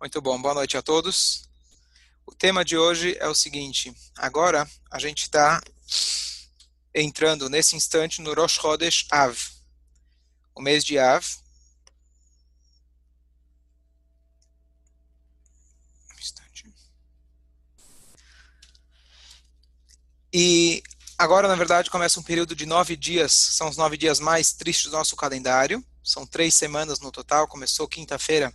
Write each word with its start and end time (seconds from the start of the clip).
Muito 0.00 0.18
bom, 0.22 0.40
boa 0.40 0.54
noite 0.54 0.78
a 0.78 0.82
todos. 0.82 1.46
O 2.24 2.34
tema 2.34 2.64
de 2.64 2.74
hoje 2.74 3.18
é 3.20 3.28
o 3.28 3.34
seguinte: 3.34 3.94
agora 4.16 4.66
a 4.90 4.98
gente 4.98 5.24
está 5.24 5.60
entrando 6.94 7.50
nesse 7.50 7.76
instante 7.76 8.22
no 8.22 8.32
Rosh 8.32 8.54
Chodesh 8.54 9.06
Av, 9.10 9.36
o 10.54 10.62
mês 10.62 10.82
de 10.84 10.98
Av. 10.98 11.22
E 20.32 20.82
agora, 21.18 21.46
na 21.46 21.56
verdade, 21.56 21.90
começa 21.90 22.18
um 22.18 22.22
período 22.22 22.56
de 22.56 22.64
nove 22.64 22.96
dias, 22.96 23.32
são 23.32 23.68
os 23.68 23.76
nove 23.76 23.98
dias 23.98 24.18
mais 24.18 24.50
tristes 24.54 24.86
do 24.86 24.96
nosso 24.96 25.14
calendário. 25.14 25.84
São 26.02 26.26
três 26.26 26.54
semanas 26.54 27.00
no 27.00 27.12
total, 27.12 27.46
começou 27.46 27.86
quinta-feira 27.86 28.50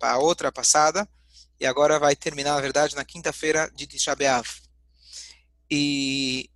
a 0.00 0.18
outra 0.18 0.52
passada, 0.52 1.08
e 1.60 1.66
agora 1.66 1.98
vai 1.98 2.14
terminar, 2.14 2.54
na 2.54 2.60
verdade, 2.60 2.94
na 2.94 3.04
quinta-feira 3.04 3.70
de 3.74 3.86
Tisha 3.86 4.14
B'Av. 4.14 4.46
E 5.70 6.50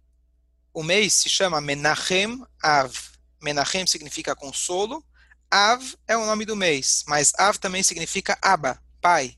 o 0.73 0.83
mês 0.83 1.13
se 1.15 1.29
chama 1.29 1.61
Menachem 1.61 2.43
Av. 2.63 2.95
Menachem 3.41 3.87
significa 3.87 4.37
consolo, 4.37 5.05
Av 5.51 5.83
é 6.09 6.17
o 6.17 6.25
nome 6.25 6.47
do 6.47 6.57
mês, 6.57 7.05
mas 7.07 7.33
Av 7.39 7.59
também 7.59 7.83
significa 7.83 8.39
Abba, 8.41 8.83
pai, 9.01 9.37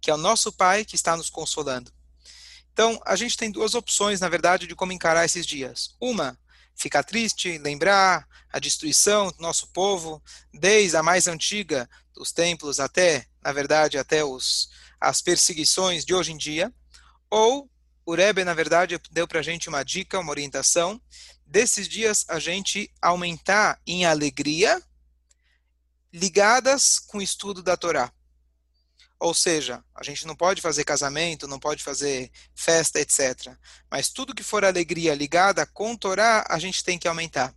que 0.00 0.10
é 0.10 0.14
o 0.14 0.18
nosso 0.18 0.50
pai 0.50 0.84
que 0.84 0.96
está 0.96 1.16
nos 1.16 1.30
consolando. 1.30 1.92
Então, 2.72 3.00
a 3.04 3.14
gente 3.14 3.36
tem 3.36 3.50
duas 3.50 3.74
opções, 3.74 4.18
na 4.20 4.28
verdade, 4.28 4.66
de 4.66 4.74
como 4.74 4.92
encarar 4.92 5.24
esses 5.24 5.46
dias. 5.46 5.94
Uma, 6.00 6.38
ficar 6.74 7.02
triste, 7.02 7.58
lembrar 7.58 8.26
a 8.52 8.58
destruição 8.58 9.30
do 9.32 9.40
nosso 9.40 9.68
povo, 9.68 10.22
desde 10.52 10.96
a 10.96 11.02
mais 11.02 11.26
antiga 11.26 11.88
dos 12.14 12.32
templos 12.32 12.78
até, 12.78 13.26
na 13.42 13.52
verdade, 13.52 13.98
até 13.98 14.24
os, 14.24 14.68
as 15.00 15.22
perseguições 15.22 16.04
de 16.04 16.14
hoje 16.14 16.32
em 16.32 16.36
dia. 16.36 16.72
Ou 17.30 17.70
o 18.04 18.14
Rebbe, 18.14 18.44
na 18.44 18.54
verdade, 18.54 19.00
deu 19.10 19.26
para 19.26 19.40
a 19.40 19.42
gente 19.42 19.68
uma 19.68 19.82
dica, 19.82 20.18
uma 20.18 20.30
orientação, 20.30 21.00
desses 21.46 21.88
dias 21.88 22.24
a 22.28 22.38
gente 22.38 22.90
aumentar 23.00 23.80
em 23.86 24.04
alegria 24.04 24.82
ligadas 26.12 26.98
com 26.98 27.18
o 27.18 27.22
estudo 27.22 27.62
da 27.62 27.76
Torá. 27.76 28.12
Ou 29.22 29.32
seja, 29.32 29.84
a 29.94 30.02
gente 30.02 30.26
não 30.26 30.34
pode 30.34 30.60
fazer 30.60 30.82
casamento, 30.82 31.46
não 31.46 31.60
pode 31.60 31.80
fazer 31.80 32.28
festa, 32.56 32.98
etc. 32.98 33.56
Mas 33.88 34.08
tudo 34.08 34.34
que 34.34 34.42
for 34.42 34.64
alegria 34.64 35.14
ligada 35.14 35.64
com 35.64 35.96
Torá, 35.96 36.44
a 36.48 36.58
gente 36.58 36.82
tem 36.82 36.98
que 36.98 37.06
aumentar. 37.06 37.54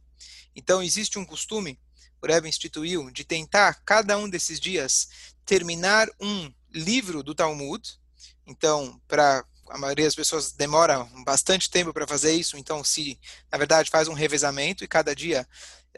Então, 0.56 0.84
existe 0.84 1.18
um 1.18 1.26
costume, 1.26 1.80
o 2.22 2.28
Rebbe 2.28 2.48
instituiu, 2.48 3.10
de 3.10 3.24
tentar, 3.24 3.82
cada 3.84 4.16
um 4.16 4.30
desses 4.30 4.60
dias, 4.60 5.10
terminar 5.44 6.08
um 6.22 6.54
livro 6.72 7.24
do 7.24 7.34
Talmud. 7.34 8.00
Então, 8.46 9.02
para 9.08 9.44
a 9.70 9.78
maioria 9.78 10.06
das 10.06 10.16
pessoas 10.16 10.52
demora 10.52 11.04
bastante 11.26 11.70
tempo 11.70 11.94
para 11.94 12.08
fazer 12.08 12.34
isso, 12.34 12.58
então 12.58 12.84
se, 12.84 13.20
na 13.52 13.58
verdade, 13.58 13.90
faz 13.90 14.08
um 14.08 14.14
revezamento 14.14 14.84
e 14.84 14.88
cada 14.88 15.16
dia 15.16 15.48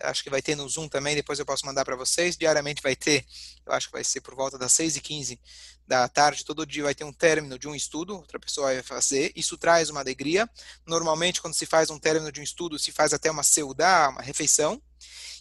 acho 0.02 0.24
que 0.24 0.30
vai 0.30 0.42
ter 0.42 0.56
no 0.56 0.68
Zoom 0.68 0.88
também, 0.88 1.16
depois 1.16 1.40
eu 1.40 1.46
posso 1.46 1.66
mandar 1.66 1.84
para 1.84 1.96
vocês. 1.96 2.38
Diariamente 2.38 2.82
vai 2.82 2.96
ter, 2.96 3.26
eu 3.66 3.74
acho 3.74 3.88
que 3.88 3.94
vai 3.94 4.04
ser 4.04 4.22
por 4.22 4.36
volta 4.36 4.58
das 4.58 4.72
6 4.74 4.98
e 4.98 5.02
15 5.02 5.40
da 5.88 6.08
tarde, 6.08 6.44
todo 6.44 6.66
dia 6.66 6.84
vai 6.84 6.94
ter 6.94 7.04
um 7.04 7.14
término 7.14 7.58
de 7.58 7.68
um 7.68 7.74
estudo, 7.74 8.16
outra 8.16 8.40
pessoa 8.40 8.74
vai 8.74 8.84
fazer. 8.84 9.32
Isso 9.36 9.58
traz 9.58 9.90
uma 9.90 10.02
alegria. 10.02 10.50
Normalmente, 10.86 11.42
quando 11.42 11.54
se 11.54 11.66
faz 11.66 11.90
um 11.90 11.98
término 11.98 12.32
de 12.32 12.42
um 12.42 12.44
estudo, 12.44 12.78
se 12.78 12.92
faz 12.92 13.14
até 13.14 13.32
uma 13.32 13.44
seudá, 13.44 14.10
uma 14.10 14.22
refeição. 14.22 14.82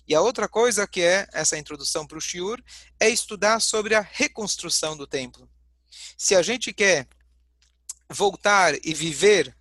E 0.07 0.15
a 0.15 0.21
outra 0.21 0.49
coisa 0.49 0.87
que 0.87 1.03
é 1.03 1.27
essa 1.33 1.59
introdução 1.59 2.07
para 2.07 2.17
o 2.17 2.21
Shiur 2.21 2.63
é 3.01 3.09
estudar 3.09 3.61
sobre 3.61 3.95
a 3.95 4.01
reconstrução 4.01 4.97
do 4.97 5.07
templo. 5.07 5.49
Se 6.17 6.37
a 6.37 6.43
gente 6.43 6.73
quer 6.73 7.09
voltar 8.09 8.75
e 8.85 8.95
viver 8.95 9.55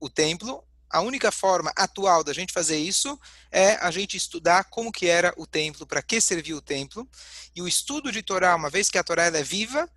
o 0.00 0.08
templo, 0.08 0.64
a 0.90 1.00
única 1.00 1.32
forma 1.32 1.72
atual 1.74 2.22
da 2.22 2.32
gente 2.32 2.52
fazer 2.52 2.76
isso 2.76 3.18
é 3.50 3.74
a 3.76 3.90
gente 3.90 4.16
estudar 4.16 4.64
como 4.64 4.92
que 4.92 5.06
era 5.06 5.34
o 5.36 5.44
templo, 5.44 5.86
para 5.86 6.00
que 6.00 6.20
servia 6.20 6.56
o 6.56 6.62
templo. 6.62 7.08
E 7.54 7.60
o 7.60 7.66
estudo 7.66 8.12
de 8.12 8.22
Torá, 8.22 8.54
uma 8.54 8.70
vez 8.70 8.88
que 8.88 8.98
a 8.98 9.02
Torá 9.02 9.24
é 9.24 9.42
viva, 9.42 9.90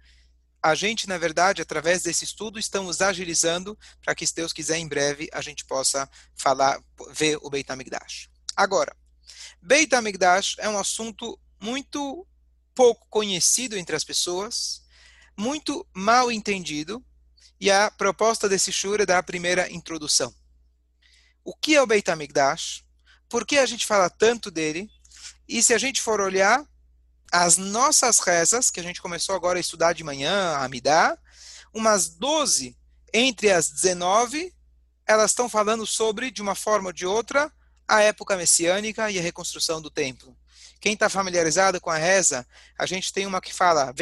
a 0.62 0.74
gente, 0.74 1.08
na 1.08 1.18
verdade, 1.18 1.62
através 1.62 2.02
desse 2.02 2.24
estudo, 2.24 2.58
estamos 2.58 3.00
agilizando 3.00 3.78
para 4.04 4.16
que, 4.16 4.26
se 4.26 4.34
Deus 4.34 4.52
quiser, 4.52 4.78
em 4.78 4.88
breve, 4.88 5.30
a 5.32 5.40
gente 5.40 5.64
possa 5.66 6.10
falar, 6.36 6.82
ver 7.12 7.38
o 7.44 7.50
Beit 7.50 7.72
HaMikdash. 7.72 8.28
Agora, 8.56 8.96
Beit 9.62 9.94
HaMikdash 9.94 10.56
é 10.58 10.68
um 10.68 10.80
assunto 10.80 11.40
muito 11.62 12.26
pouco 12.74 13.06
conhecido 13.08 13.78
entre 13.78 13.96
as 13.96 14.04
pessoas, 14.04 14.82
muito 15.38 15.88
mal 15.94 16.32
entendido, 16.32 17.06
e 17.60 17.72
a 17.72 17.90
proposta 17.92 18.48
desse 18.48 18.72
shur 18.72 19.02
é 19.02 19.06
dar 19.06 19.18
a 19.18 19.24
primeira 19.24 19.72
introdução. 19.72 20.34
O 21.44 21.56
que 21.56 21.76
é 21.76 21.82
o 21.82 21.88
Beit 21.88 22.10
HaMikdash, 22.10 22.84
por 23.30 23.46
que 23.46 23.58
a 23.58 23.66
gente 23.66 23.86
fala 23.86 24.10
tanto 24.10 24.52
dele, 24.52 24.90
e 25.48 25.64
se 25.64 25.74
a 25.74 25.78
gente 25.78 26.02
for 26.02 26.20
olhar 26.20 26.64
as 27.32 27.58
nossas 27.58 28.20
rezas, 28.20 28.70
que 28.70 28.80
a 28.80 28.84
gente 28.84 29.02
começou 29.02 29.36
agora 29.36 29.58
a 29.58 29.62
estudar 29.62 29.94
de 29.94 30.04
manhã, 30.04 30.54
a 30.54 30.66
Amidá, 30.66 31.18
umas 31.74 32.10
12 32.10 32.76
entre 33.14 33.52
as 33.52 33.70
19, 33.70 34.54
elas 35.06 35.32
estão 35.32 35.50
falando 35.50 35.86
sobre, 35.86 36.32
de 36.32 36.42
uma 36.42 36.56
forma 36.56 36.90
ou 36.90 36.94
de 36.94 37.06
outra, 37.06 37.52
a 37.88 38.02
época 38.02 38.36
messiânica 38.36 39.10
e 39.10 39.18
a 39.18 39.22
reconstrução 39.22 39.82
do 39.82 39.90
templo. 39.90 40.38
Quem 40.80 40.94
está 40.94 41.10
familiarizado 41.10 41.82
com 41.82 41.90
a 41.90 41.98
reza, 41.98 42.46
a 42.78 42.86
gente 42.86 43.12
tem 43.12 43.26
uma 43.26 43.42
que 43.42 43.54
fala: 43.54 43.94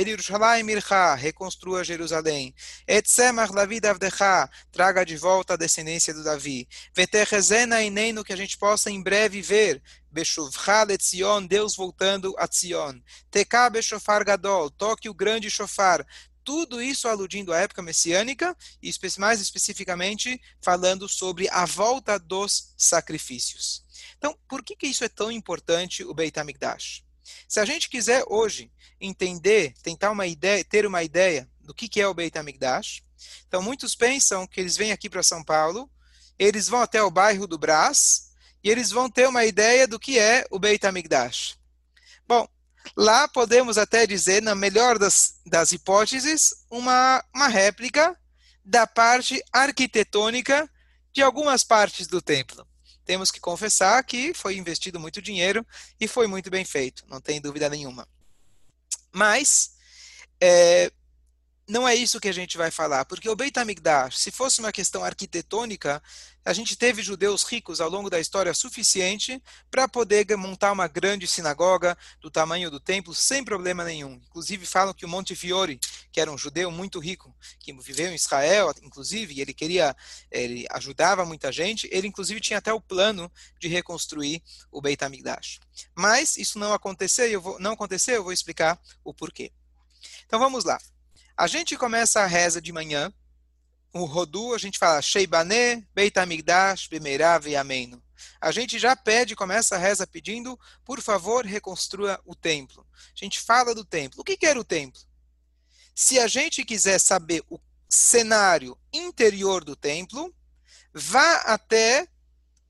reconstrua 1.17 1.83
Jerusalém. 1.83 2.53
Etzemach 2.87 3.53
David 3.53 3.87
avdecha, 3.87 4.49
traga 4.71 5.05
de 5.05 5.15
volta 5.15 5.53
a 5.53 5.57
descendência 5.57 6.13
do 6.13 6.23
Davi. 6.23 6.67
Veterrezena 6.93 7.81
ineno, 7.81 8.23
que 8.23 8.33
a 8.33 8.37
gente 8.37 8.57
possa 8.57 8.89
em 8.89 9.01
breve 9.01 9.41
ver. 9.41 9.81
Beshuvcha 10.11 10.83
letzion, 10.83 11.45
Deus 11.45 11.75
voltando 11.75 12.33
a 12.37 12.47
Tzion. 12.47 13.01
Teká 13.29 13.69
beshofar 13.69 14.23
gadol, 14.23 14.69
toque 14.69 15.09
o 15.09 15.13
grande 15.13 15.49
shofar 15.49 16.05
tudo 16.45 16.81
isso 16.81 17.07
aludindo 17.07 17.51
à 17.51 17.59
época 17.59 17.81
messiânica 17.81 18.55
e 18.81 18.93
mais 19.17 19.41
especificamente 19.41 20.39
falando 20.61 21.09
sobre 21.09 21.49
a 21.49 21.65
volta 21.65 22.19
dos 22.19 22.73
sacrifícios. 22.77 23.83
Então, 24.17 24.37
por 24.47 24.63
que, 24.63 24.75
que 24.75 24.87
isso 24.87 25.03
é 25.03 25.09
tão 25.09 25.31
importante, 25.31 26.03
o 26.03 26.13
Beit 26.13 26.39
HaMikdash? 26.39 27.03
Se 27.49 27.59
a 27.59 27.65
gente 27.65 27.89
quiser 27.89 28.23
hoje 28.27 28.71
entender, 29.01 29.73
tentar 29.81 30.11
uma 30.11 30.27
ideia, 30.27 30.63
ter 30.63 30.85
uma 30.85 31.03
ideia 31.03 31.49
do 31.59 31.73
que, 31.73 31.89
que 31.89 31.99
é 31.99 32.07
o 32.07 32.13
Beit 32.13 32.37
HaMikdash, 32.37 33.03
então 33.47 33.61
muitos 33.61 33.95
pensam 33.95 34.45
que 34.45 34.59
eles 34.59 34.77
vêm 34.77 34.91
aqui 34.91 35.09
para 35.09 35.23
São 35.23 35.43
Paulo, 35.43 35.89
eles 36.37 36.67
vão 36.67 36.81
até 36.81 37.01
o 37.01 37.09
bairro 37.09 37.47
do 37.47 37.57
Brás, 37.57 38.31
e 38.63 38.69
eles 38.69 38.91
vão 38.91 39.09
ter 39.09 39.27
uma 39.27 39.45
ideia 39.45 39.87
do 39.87 39.99
que 39.99 40.19
é 40.19 40.45
o 40.51 40.59
Beit 40.59 40.85
HaMikdash. 40.85 41.57
Bom, 42.27 42.47
lá 42.95 43.27
podemos 43.27 43.77
até 43.77 44.05
dizer, 44.05 44.41
na 44.41 44.55
melhor 44.55 44.97
das, 44.97 45.39
das 45.45 45.71
hipóteses, 45.71 46.53
uma, 46.69 47.23
uma 47.33 47.47
réplica 47.47 48.17
da 48.63 48.85
parte 48.87 49.43
arquitetônica 49.51 50.69
de 51.13 51.21
algumas 51.21 51.63
partes 51.63 52.07
do 52.07 52.21
templo 52.21 52.67
temos 53.05 53.31
que 53.31 53.39
confessar 53.39 54.03
que 54.03 54.33
foi 54.33 54.57
investido 54.57 54.99
muito 54.99 55.21
dinheiro 55.21 55.65
e 55.99 56.07
foi 56.07 56.27
muito 56.27 56.49
bem 56.49 56.65
feito, 56.65 57.05
não 57.07 57.21
tem 57.21 57.39
dúvida 57.39 57.69
nenhuma. 57.69 58.07
Mas 59.11 59.75
é, 60.41 60.91
não 61.67 61.87
é 61.87 61.95
isso 61.95 62.19
que 62.19 62.27
a 62.27 62.33
gente 62.33 62.57
vai 62.57 62.69
falar, 62.69 63.05
porque 63.05 63.27
o 63.27 63.35
Beit 63.35 63.57
HaMikdash, 63.57 64.19
se 64.19 64.29
fosse 64.29 64.59
uma 64.59 64.71
questão 64.71 65.03
arquitetônica, 65.03 66.01
a 66.45 66.53
gente 66.53 66.75
teve 66.75 67.01
judeus 67.01 67.43
ricos 67.43 67.81
ao 67.81 67.89
longo 67.89 68.07
da 68.07 68.19
história 68.19 68.53
suficiente 68.53 69.41
para 69.71 69.87
poder 69.87 70.27
montar 70.37 70.71
uma 70.71 70.87
grande 70.87 71.25
sinagoga 71.25 71.97
do 72.21 72.29
tamanho 72.29 72.69
do 72.69 72.79
templo 72.79 73.15
sem 73.15 73.43
problema 73.43 73.83
nenhum. 73.83 74.21
Inclusive 74.27 74.63
falam 74.67 74.93
que 74.93 75.05
o 75.05 75.09
Montefiore, 75.09 75.79
que 76.11 76.21
era 76.21 76.31
um 76.31 76.37
judeu 76.37 76.69
muito 76.69 76.99
rico, 76.99 77.35
que 77.59 77.73
viveu 77.73 78.11
em 78.11 78.15
Israel, 78.15 78.71
inclusive, 78.83 79.33
e 79.33 79.41
ele 79.41 79.53
queria, 79.53 79.95
ele 80.29 80.67
ajudava 80.69 81.25
muita 81.25 81.51
gente, 81.51 81.89
ele 81.91 82.07
inclusive 82.07 82.39
tinha 82.39 82.59
até 82.59 82.71
o 82.71 82.79
plano 82.79 83.31
de 83.59 83.67
reconstruir 83.67 84.43
o 84.71 84.79
Beit 84.79 85.03
HaMikdash. 85.03 85.59
Mas 85.95 86.37
isso 86.37 86.59
não 86.59 86.73
aconteceu, 86.73 87.25
eu 87.25 87.41
vou, 87.41 87.59
não 87.59 87.71
aconteceu, 87.71 88.15
eu 88.15 88.23
vou 88.23 88.31
explicar 88.31 88.79
o 89.03 89.11
porquê. 89.15 89.51
Então 90.27 90.39
vamos 90.39 90.63
lá. 90.63 90.77
A 91.37 91.47
gente 91.47 91.75
começa 91.75 92.21
a 92.21 92.25
reza 92.25 92.61
de 92.61 92.71
manhã, 92.71 93.13
o 93.93 94.05
Rodu, 94.05 94.53
a 94.53 94.57
gente 94.57 94.79
fala 94.79 95.01
Sheibane, 95.01 95.85
Beit 95.93 96.17
Amigdash, 96.17 96.87
Bemeirav 96.87 97.45
e 97.47 97.57
Ameno. 97.57 98.01
A 98.39 98.53
gente 98.53 98.79
já 98.79 98.95
pede, 98.95 99.35
começa 99.35 99.75
a 99.75 99.77
reza 99.77 100.07
pedindo, 100.07 100.57
por 100.85 101.01
favor, 101.01 101.45
reconstrua 101.45 102.21
o 102.25 102.33
templo. 102.33 102.87
A 102.93 103.23
gente 103.25 103.41
fala 103.41 103.75
do 103.75 103.83
templo. 103.83 104.21
O 104.21 104.23
que, 104.23 104.37
que 104.37 104.45
era 104.45 104.59
o 104.59 104.63
templo? 104.63 105.01
Se 105.93 106.19
a 106.19 106.27
gente 106.27 106.63
quiser 106.63 106.99
saber 106.99 107.43
o 107.49 107.59
cenário 107.89 108.77
interior 108.93 109.63
do 109.63 109.75
templo, 109.75 110.33
vá 110.93 111.37
até 111.41 112.07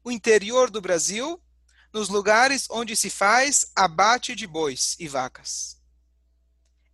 o 0.04 0.12
interior 0.12 0.72
do 0.72 0.82
Brasil, 0.82 1.40
nos 1.94 2.10
lugares 2.10 2.68
onde 2.70 2.96
se 2.96 3.12
faz 3.12 3.68
abate 3.76 4.36
de 4.36 4.48
bois 4.48 4.96
e 5.00 5.08
vacas. 5.08 5.80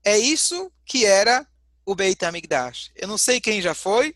É 0.03 0.17
isso 0.17 0.71
que 0.85 1.05
era 1.05 1.47
o 1.85 1.95
Beit 1.95 2.23
HaMikdash. 2.23 2.91
Eu 2.95 3.07
não 3.07 3.17
sei 3.17 3.39
quem 3.39 3.61
já 3.61 3.73
foi, 3.73 4.15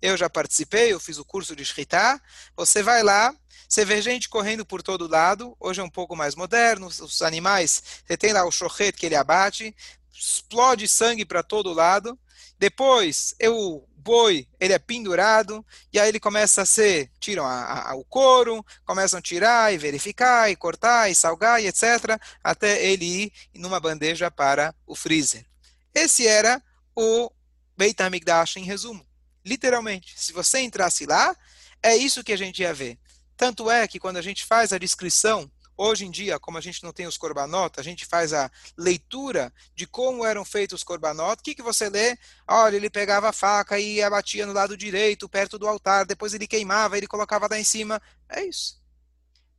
eu 0.00 0.16
já 0.16 0.28
participei, 0.28 0.92
eu 0.92 1.00
fiz 1.00 1.18
o 1.18 1.24
curso 1.24 1.56
de 1.56 1.64
Shritá. 1.64 2.20
Você 2.56 2.82
vai 2.82 3.02
lá, 3.02 3.34
você 3.68 3.84
vê 3.84 4.02
gente 4.02 4.28
correndo 4.28 4.64
por 4.64 4.82
todo 4.82 5.08
lado. 5.08 5.56
Hoje 5.58 5.80
é 5.80 5.84
um 5.84 5.90
pouco 5.90 6.14
mais 6.14 6.34
moderno, 6.34 6.86
os 6.86 7.22
animais, 7.22 7.82
você 8.06 8.16
tem 8.16 8.32
lá 8.32 8.44
o 8.44 8.52
chochet 8.52 8.92
que 8.92 9.06
ele 9.06 9.16
abate, 9.16 9.74
explode 10.12 10.86
sangue 10.88 11.24
para 11.24 11.42
todo 11.42 11.72
lado. 11.72 12.18
Depois, 12.58 13.34
eu 13.38 13.86
boi, 13.96 14.46
ele 14.60 14.74
é 14.74 14.78
pendurado, 14.78 15.64
e 15.90 15.98
aí 15.98 16.08
ele 16.08 16.20
começa 16.20 16.62
a 16.62 16.66
ser, 16.66 17.10
tiram 17.18 17.46
a, 17.46 17.90
a, 17.90 17.94
o 17.94 18.04
couro, 18.04 18.64
começam 18.84 19.18
a 19.18 19.22
tirar 19.22 19.72
e 19.72 19.78
verificar, 19.78 20.50
e 20.50 20.56
cortar, 20.56 21.10
e 21.10 21.14
salgar, 21.14 21.62
e 21.62 21.66
etc., 21.66 22.20
até 22.42 22.84
ele 22.84 23.04
ir 23.04 23.32
numa 23.54 23.80
bandeja 23.80 24.30
para 24.30 24.74
o 24.86 24.94
freezer. 24.94 25.46
Esse 25.94 26.26
era 26.26 26.62
o 26.96 27.30
Beit 27.76 28.00
HaMikdash 28.02 28.56
em 28.56 28.64
resumo. 28.64 29.06
Literalmente, 29.44 30.14
se 30.16 30.32
você 30.32 30.60
entrasse 30.60 31.06
lá, 31.06 31.36
é 31.82 31.96
isso 31.96 32.24
que 32.24 32.32
a 32.32 32.38
gente 32.38 32.62
ia 32.62 32.72
ver. 32.72 32.98
Tanto 33.36 33.70
é 33.70 33.86
que 33.86 33.98
quando 33.98 34.16
a 34.16 34.22
gente 34.22 34.44
faz 34.44 34.72
a 34.72 34.78
descrição 34.78 35.50
Hoje 35.76 36.06
em 36.06 36.10
dia, 36.10 36.38
como 36.38 36.56
a 36.56 36.60
gente 36.60 36.84
não 36.84 36.92
tem 36.92 37.04
os 37.06 37.16
korbanot, 37.16 37.80
a 37.80 37.82
gente 37.82 38.06
faz 38.06 38.32
a 38.32 38.48
leitura 38.78 39.52
de 39.74 39.88
como 39.88 40.24
eram 40.24 40.44
feitos 40.44 40.80
os 40.80 40.84
korbanot. 40.84 41.40
O 41.40 41.42
que, 41.42 41.54
que 41.54 41.62
você 41.62 41.88
lê? 41.88 42.16
Olha, 42.46 42.76
ele 42.76 42.88
pegava 42.88 43.28
a 43.28 43.32
faca 43.32 43.78
e 43.78 44.00
abatia 44.00 44.46
no 44.46 44.52
lado 44.52 44.76
direito, 44.76 45.28
perto 45.28 45.58
do 45.58 45.66
altar, 45.66 46.06
depois 46.06 46.32
ele 46.32 46.46
queimava, 46.46 46.96
ele 46.96 47.08
colocava 47.08 47.48
lá 47.50 47.58
em 47.58 47.64
cima. 47.64 48.00
É 48.28 48.44
isso. 48.44 48.80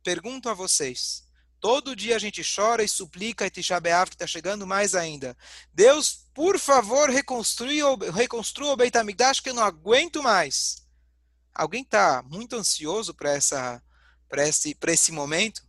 Pergunto 0.02 0.48
a 0.48 0.54
vocês. 0.54 1.25
Todo 1.66 1.96
dia 1.96 2.14
a 2.14 2.18
gente 2.20 2.42
chora 2.44 2.84
e 2.84 2.88
suplica 2.88 3.44
e 3.44 3.50
Tisha 3.50 3.80
que 3.80 4.14
está 4.14 4.24
chegando 4.24 4.64
mais 4.64 4.94
ainda. 4.94 5.36
Deus, 5.74 6.28
por 6.32 6.60
favor, 6.60 7.10
reconstrua, 7.10 7.98
reconstrua 8.12 8.74
o 8.74 8.76
Beit 8.76 8.96
HaMikdash, 8.96 9.40
que 9.40 9.50
eu 9.50 9.54
não 9.54 9.64
aguento 9.64 10.22
mais. 10.22 10.86
Alguém 11.52 11.82
está 11.82 12.22
muito 12.22 12.54
ansioso 12.54 13.12
para 13.12 13.32
essa 13.32 13.82
para 14.28 14.46
esse, 14.46 14.78
esse 14.80 15.10
momento? 15.10 15.60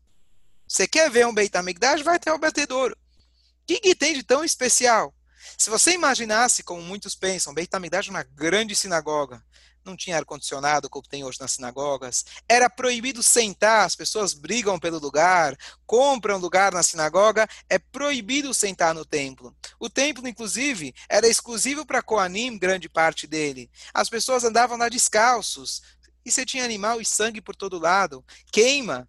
Você 0.68 0.88
quer 0.88 1.10
ver 1.10 1.26
um 1.26 1.34
Beit 1.34 1.58
HaMikdash? 1.58 2.04
Vai 2.04 2.18
até 2.18 2.32
o 2.32 2.38
batedouro. 2.38 2.94
O 2.94 3.66
que, 3.66 3.80
que 3.80 3.96
tem 3.96 4.14
de 4.14 4.22
tão 4.22 4.44
especial? 4.44 5.12
Se 5.58 5.72
você 5.72 5.94
imaginasse, 5.94 6.62
como 6.62 6.80
muitos 6.80 7.16
pensam, 7.16 7.56
Beit 7.56 7.76
HaMikdash 7.76 8.10
é 8.10 8.12
uma 8.12 8.22
grande 8.22 8.76
sinagoga, 8.76 9.44
não 9.88 9.98
tinha 9.98 10.18
ar-condicionado 10.18 10.90
como 10.90 11.08
tem 11.08 11.24
hoje 11.24 11.40
nas 11.40 11.54
sinagogas, 11.54 12.26
era 12.48 12.70
proibido 12.70 13.24
sentar, 13.24 13.86
as 13.86 13.96
pessoas 13.96 14.34
brigam 14.34 14.78
pelo 14.78 15.00
lugar, 15.00 15.58
compram 15.86 16.38
lugar 16.38 16.72
na 16.72 16.84
sinagoga, 16.84 17.48
é 17.70 17.80
proibido 17.80 18.54
sentar 18.54 18.94
no 18.94 19.06
templo. 19.06 19.56
O 19.80 19.90
templo, 19.90 20.28
inclusive, 20.28 20.94
era 21.10 21.28
exclusivo 21.28 21.86
para 21.86 22.02
Koanim, 22.02 22.58
grande 22.58 22.88
parte 22.88 23.26
dele. 23.26 23.70
As 23.94 24.10
pessoas 24.10 24.44
andavam 24.44 24.78
lá 24.78 24.90
descalços, 24.90 25.82
e 26.26 26.32
você 26.32 26.46
tinha 26.46 26.66
animal 26.66 27.00
e 27.00 27.06
sangue 27.06 27.42
por 27.42 27.56
todo 27.56 27.80
lado, 27.80 28.24
queima, 28.52 29.08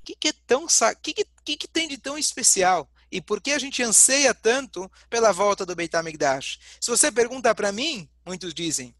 o 0.00 0.04
que, 0.04 0.16
que, 0.16 0.28
é 0.28 0.32
tão 0.46 0.66
que, 1.02 1.12
que, 1.44 1.56
que, 1.56 1.68
tem 1.68 1.86
de 1.86 1.98
tão 1.98 2.16
especial? 2.16 2.90
E 3.12 3.20
por 3.20 3.40
que 3.42 3.50
a 3.50 3.58
gente 3.58 3.82
anseia 3.82 4.32
tanto 4.32 4.90
pela 5.10 5.32
volta 5.32 5.66
do 5.66 5.74
Beit 5.74 5.94
HaMikdash? 5.94 6.58
Se 6.80 6.90
você 6.90 7.12
pergunta 7.12 7.54
para 7.54 7.72
mim, 7.72 8.08
muitos 8.24 8.54
dizem, 8.54 8.94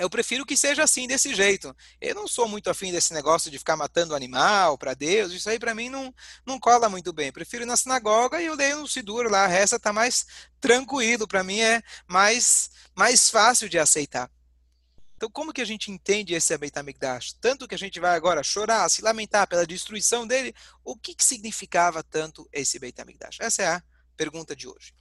eu 0.00 0.08
prefiro 0.08 0.46
que 0.46 0.56
seja 0.56 0.82
assim, 0.82 1.06
desse 1.06 1.34
jeito. 1.34 1.76
Eu 2.00 2.14
não 2.14 2.26
sou 2.26 2.48
muito 2.48 2.70
afim 2.70 2.90
desse 2.90 3.12
negócio 3.12 3.50
de 3.50 3.58
ficar 3.58 3.76
matando 3.76 4.14
animal 4.14 4.78
para 4.78 4.94
Deus. 4.94 5.30
Isso 5.30 5.50
aí 5.50 5.58
para 5.58 5.74
mim 5.74 5.90
não, 5.90 6.12
não 6.46 6.58
cola 6.58 6.88
muito 6.88 7.12
bem. 7.12 7.26
Eu 7.26 7.32
prefiro 7.34 7.64
ir 7.64 7.66
na 7.66 7.76
sinagoga 7.76 8.40
e 8.40 8.46
eu 8.46 8.54
leio 8.54 8.78
no 8.80 8.88
Sidur 8.88 9.30
lá. 9.30 9.44
A 9.44 9.46
reza 9.46 9.76
está 9.76 9.92
mais 9.92 10.24
tranquilo. 10.58 11.28
Para 11.28 11.44
mim 11.44 11.60
é 11.60 11.82
mais, 12.06 12.70
mais 12.96 13.28
fácil 13.28 13.68
de 13.68 13.78
aceitar. 13.78 14.30
Então, 15.16 15.30
como 15.30 15.52
que 15.52 15.60
a 15.60 15.66
gente 15.66 15.90
entende 15.90 16.32
esse 16.32 16.56
Beit 16.56 16.78
HaMikdash? 16.78 17.34
Tanto 17.38 17.68
que 17.68 17.74
a 17.74 17.78
gente 17.78 18.00
vai 18.00 18.16
agora 18.16 18.42
chorar, 18.42 18.88
se 18.88 19.02
lamentar 19.02 19.46
pela 19.46 19.66
destruição 19.66 20.26
dele, 20.26 20.54
o 20.82 20.96
que, 20.96 21.14
que 21.14 21.22
significava 21.22 22.02
tanto 22.02 22.48
esse 22.50 22.78
Beit 22.78 22.98
HaMikdash? 22.98 23.36
Essa 23.38 23.62
é 23.62 23.66
a 23.66 23.82
pergunta 24.16 24.56
de 24.56 24.66
hoje. 24.66 24.94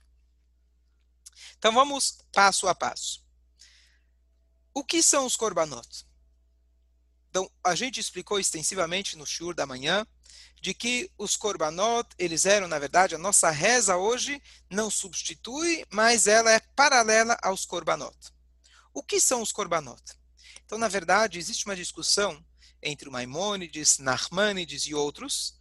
Então, 1.58 1.72
vamos 1.72 2.18
passo 2.34 2.68
a 2.68 2.76
passo. 2.76 3.29
O 4.74 4.84
que 4.84 5.02
são 5.02 5.26
os 5.26 5.36
korbanot? 5.36 6.06
Então, 7.30 7.50
a 7.64 7.76
gente 7.76 8.00
explicou 8.00 8.40
extensivamente 8.40 9.16
no 9.16 9.26
shur 9.26 9.54
da 9.54 9.66
manhã 9.66 10.06
de 10.62 10.74
que 10.74 11.12
os 11.18 11.36
korbanot, 11.36 12.10
eles 12.18 12.46
eram, 12.46 12.68
na 12.68 12.80
verdade, 12.80 13.16
a 13.16 13.20
nossa 13.20 13.50
reza 13.50 13.98
hoje 13.98 14.42
não 14.70 14.90
substitui, 14.90 15.86
mas 15.92 16.28
ela 16.28 16.52
é 16.52 16.60
paralela 16.76 17.38
aos 17.42 17.66
korbanot. 17.66 18.18
O 18.94 19.02
que 19.02 19.20
são 19.20 19.42
os 19.42 19.52
korbanot? 19.52 20.02
Então, 20.66 20.78
na 20.78 20.88
verdade, 20.88 21.40
existe 21.40 21.66
uma 21.66 21.76
discussão 21.76 22.44
entre 22.82 23.10
Maimônides, 23.10 23.98
Nachmanides 24.00 24.86
e 24.86 24.94
outros. 24.94 25.56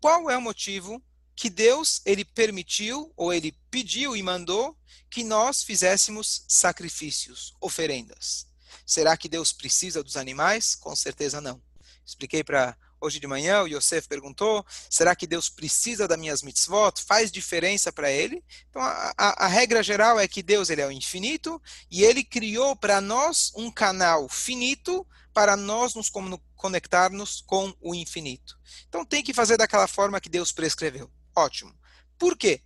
Qual 0.00 0.30
é 0.30 0.36
o 0.36 0.42
motivo 0.42 1.02
que 1.34 1.48
Deus 1.48 2.00
ele 2.04 2.24
permitiu 2.24 3.12
ou 3.16 3.32
ele 3.32 3.52
pediu 3.70 4.16
e 4.16 4.22
mandou 4.22 4.76
que 5.10 5.24
nós 5.24 5.62
fizéssemos 5.62 6.44
sacrifícios, 6.48 7.54
oferendas? 7.60 8.51
Será 8.92 9.16
que 9.16 9.28
Deus 9.28 9.52
precisa 9.52 10.02
dos 10.02 10.16
animais? 10.16 10.74
Com 10.74 10.94
certeza 10.94 11.40
não. 11.40 11.60
Expliquei 12.04 12.44
para 12.44 12.76
Hoje 13.02 13.18
de 13.18 13.26
manhã 13.26 13.62
o 13.62 13.66
Yosef 13.66 14.06
perguntou: 14.06 14.64
será 14.88 15.16
que 15.16 15.26
Deus 15.26 15.48
precisa 15.48 16.06
das 16.06 16.16
minhas 16.16 16.40
mitzvot? 16.40 17.02
Faz 17.04 17.32
diferença 17.32 17.92
para 17.92 18.08
ele? 18.12 18.44
Então 18.70 18.80
a, 18.80 19.12
a, 19.18 19.46
a, 19.46 19.48
regra 19.48 19.82
geral 19.82 20.20
é 20.20 20.28
que 20.28 20.40
Deus 20.40 20.70
ele 20.70 20.82
é 20.82 20.86
o 20.86 20.92
infinito 20.92 21.60
e 21.90 22.04
ele 22.04 22.22
criou 22.22 22.76
para 22.76 23.00
nós 23.00 23.50
um 23.56 23.72
canal 23.72 24.28
finito 24.28 25.04
para 25.34 25.56
nós 25.56 25.96
nos 25.96 26.12
conectarmos 26.54 27.42
com 27.44 27.74
o 27.80 27.92
infinito. 27.92 28.56
Então 28.88 29.04
tem 29.04 29.20
que 29.20 29.34
fazer 29.34 29.56
daquela 29.56 29.88
forma 29.88 30.20
que 30.20 30.28
Deus 30.28 30.52
prescreveu. 30.52 31.10
Ótimo. 31.34 31.74
Por 32.16 32.36
quê? 32.36 32.62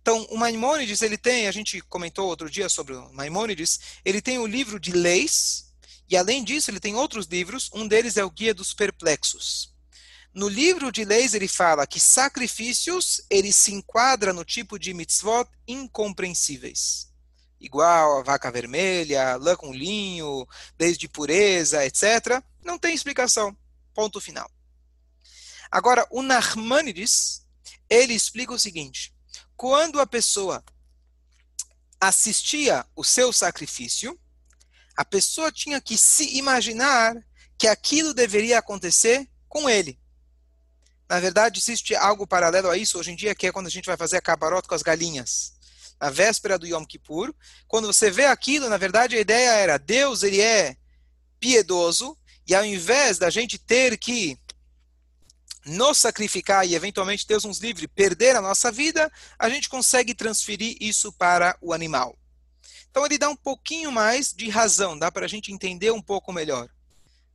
Então, 0.00 0.26
o 0.30 0.36
Maimônides, 0.36 1.02
ele 1.02 1.16
tem, 1.16 1.46
a 1.46 1.52
gente 1.52 1.80
comentou 1.82 2.28
outro 2.28 2.50
dia 2.50 2.68
sobre 2.68 2.94
o 2.94 3.12
Maimônides, 3.12 3.78
ele 4.04 4.20
tem 4.20 4.38
o 4.38 4.46
livro 4.46 4.78
de 4.78 4.92
leis, 4.92 5.72
e 6.08 6.16
além 6.16 6.44
disso, 6.44 6.70
ele 6.70 6.80
tem 6.80 6.94
outros 6.94 7.26
livros, 7.26 7.70
um 7.72 7.86
deles 7.86 8.16
é 8.16 8.24
o 8.24 8.30
Guia 8.30 8.52
dos 8.52 8.74
Perplexos. 8.74 9.72
No 10.34 10.48
livro 10.48 10.90
de 10.90 11.04
leis 11.04 11.34
ele 11.34 11.46
fala 11.46 11.86
que 11.86 12.00
sacrifícios 12.00 13.20
ele 13.28 13.52
se 13.52 13.72
enquadra 13.72 14.32
no 14.32 14.46
tipo 14.46 14.78
de 14.78 14.94
mitzvot 14.94 15.46
incompreensíveis. 15.68 17.12
Igual 17.60 18.18
a 18.18 18.22
vaca 18.22 18.50
vermelha, 18.50 19.36
lã 19.36 19.54
com 19.54 19.74
linho, 19.74 20.46
leis 20.80 20.96
de 20.96 21.06
pureza, 21.06 21.84
etc. 21.84 22.42
Não 22.64 22.78
tem 22.78 22.94
explicação. 22.94 23.54
Ponto 23.94 24.20
final. 24.22 24.50
Agora, 25.70 26.06
o 26.10 26.22
Nachmanides, 26.22 27.46
ele 27.88 28.14
explica 28.14 28.54
o 28.54 28.58
seguinte: 28.58 29.11
quando 29.62 30.00
a 30.00 30.06
pessoa 30.08 30.60
assistia 32.00 32.84
o 32.96 33.04
seu 33.04 33.32
sacrifício, 33.32 34.18
a 34.96 35.04
pessoa 35.04 35.52
tinha 35.52 35.80
que 35.80 35.96
se 35.96 36.36
imaginar 36.36 37.14
que 37.56 37.68
aquilo 37.68 38.12
deveria 38.12 38.58
acontecer 38.58 39.24
com 39.48 39.70
ele. 39.70 40.00
Na 41.08 41.20
verdade, 41.20 41.60
existe 41.60 41.94
algo 41.94 42.26
paralelo 42.26 42.70
a 42.70 42.76
isso 42.76 42.98
hoje 42.98 43.12
em 43.12 43.14
dia, 43.14 43.36
que 43.36 43.46
é 43.46 43.52
quando 43.52 43.68
a 43.68 43.70
gente 43.70 43.86
vai 43.86 43.96
fazer 43.96 44.16
a 44.16 44.20
cabarota 44.20 44.68
com 44.68 44.74
as 44.74 44.82
galinhas. 44.82 45.52
Na 46.00 46.10
véspera 46.10 46.58
do 46.58 46.66
Yom 46.66 46.84
Kippur, 46.84 47.32
quando 47.68 47.86
você 47.86 48.10
vê 48.10 48.24
aquilo, 48.24 48.68
na 48.68 48.76
verdade 48.76 49.14
a 49.16 49.20
ideia 49.20 49.50
era, 49.50 49.78
Deus 49.78 50.24
ele 50.24 50.40
é 50.40 50.76
piedoso, 51.38 52.18
e 52.48 52.52
ao 52.52 52.64
invés 52.64 53.16
da 53.16 53.30
gente 53.30 53.60
ter 53.60 53.96
que 53.96 54.36
nos 55.64 55.98
sacrificar 55.98 56.66
e 56.66 56.74
eventualmente 56.74 57.26
Deus 57.26 57.44
nos 57.44 57.58
livre 57.58 57.86
perder 57.86 58.36
a 58.36 58.40
nossa 58.40 58.70
vida, 58.70 59.10
a 59.38 59.48
gente 59.48 59.68
consegue 59.68 60.14
transferir 60.14 60.76
isso 60.80 61.12
para 61.12 61.56
o 61.60 61.72
animal. 61.72 62.18
Então 62.90 63.06
ele 63.06 63.18
dá 63.18 63.28
um 63.28 63.36
pouquinho 63.36 63.90
mais 63.90 64.32
de 64.32 64.48
razão, 64.50 64.98
dá 64.98 65.10
para 65.10 65.24
a 65.24 65.28
gente 65.28 65.52
entender 65.52 65.90
um 65.90 66.02
pouco 66.02 66.32
melhor. 66.32 66.68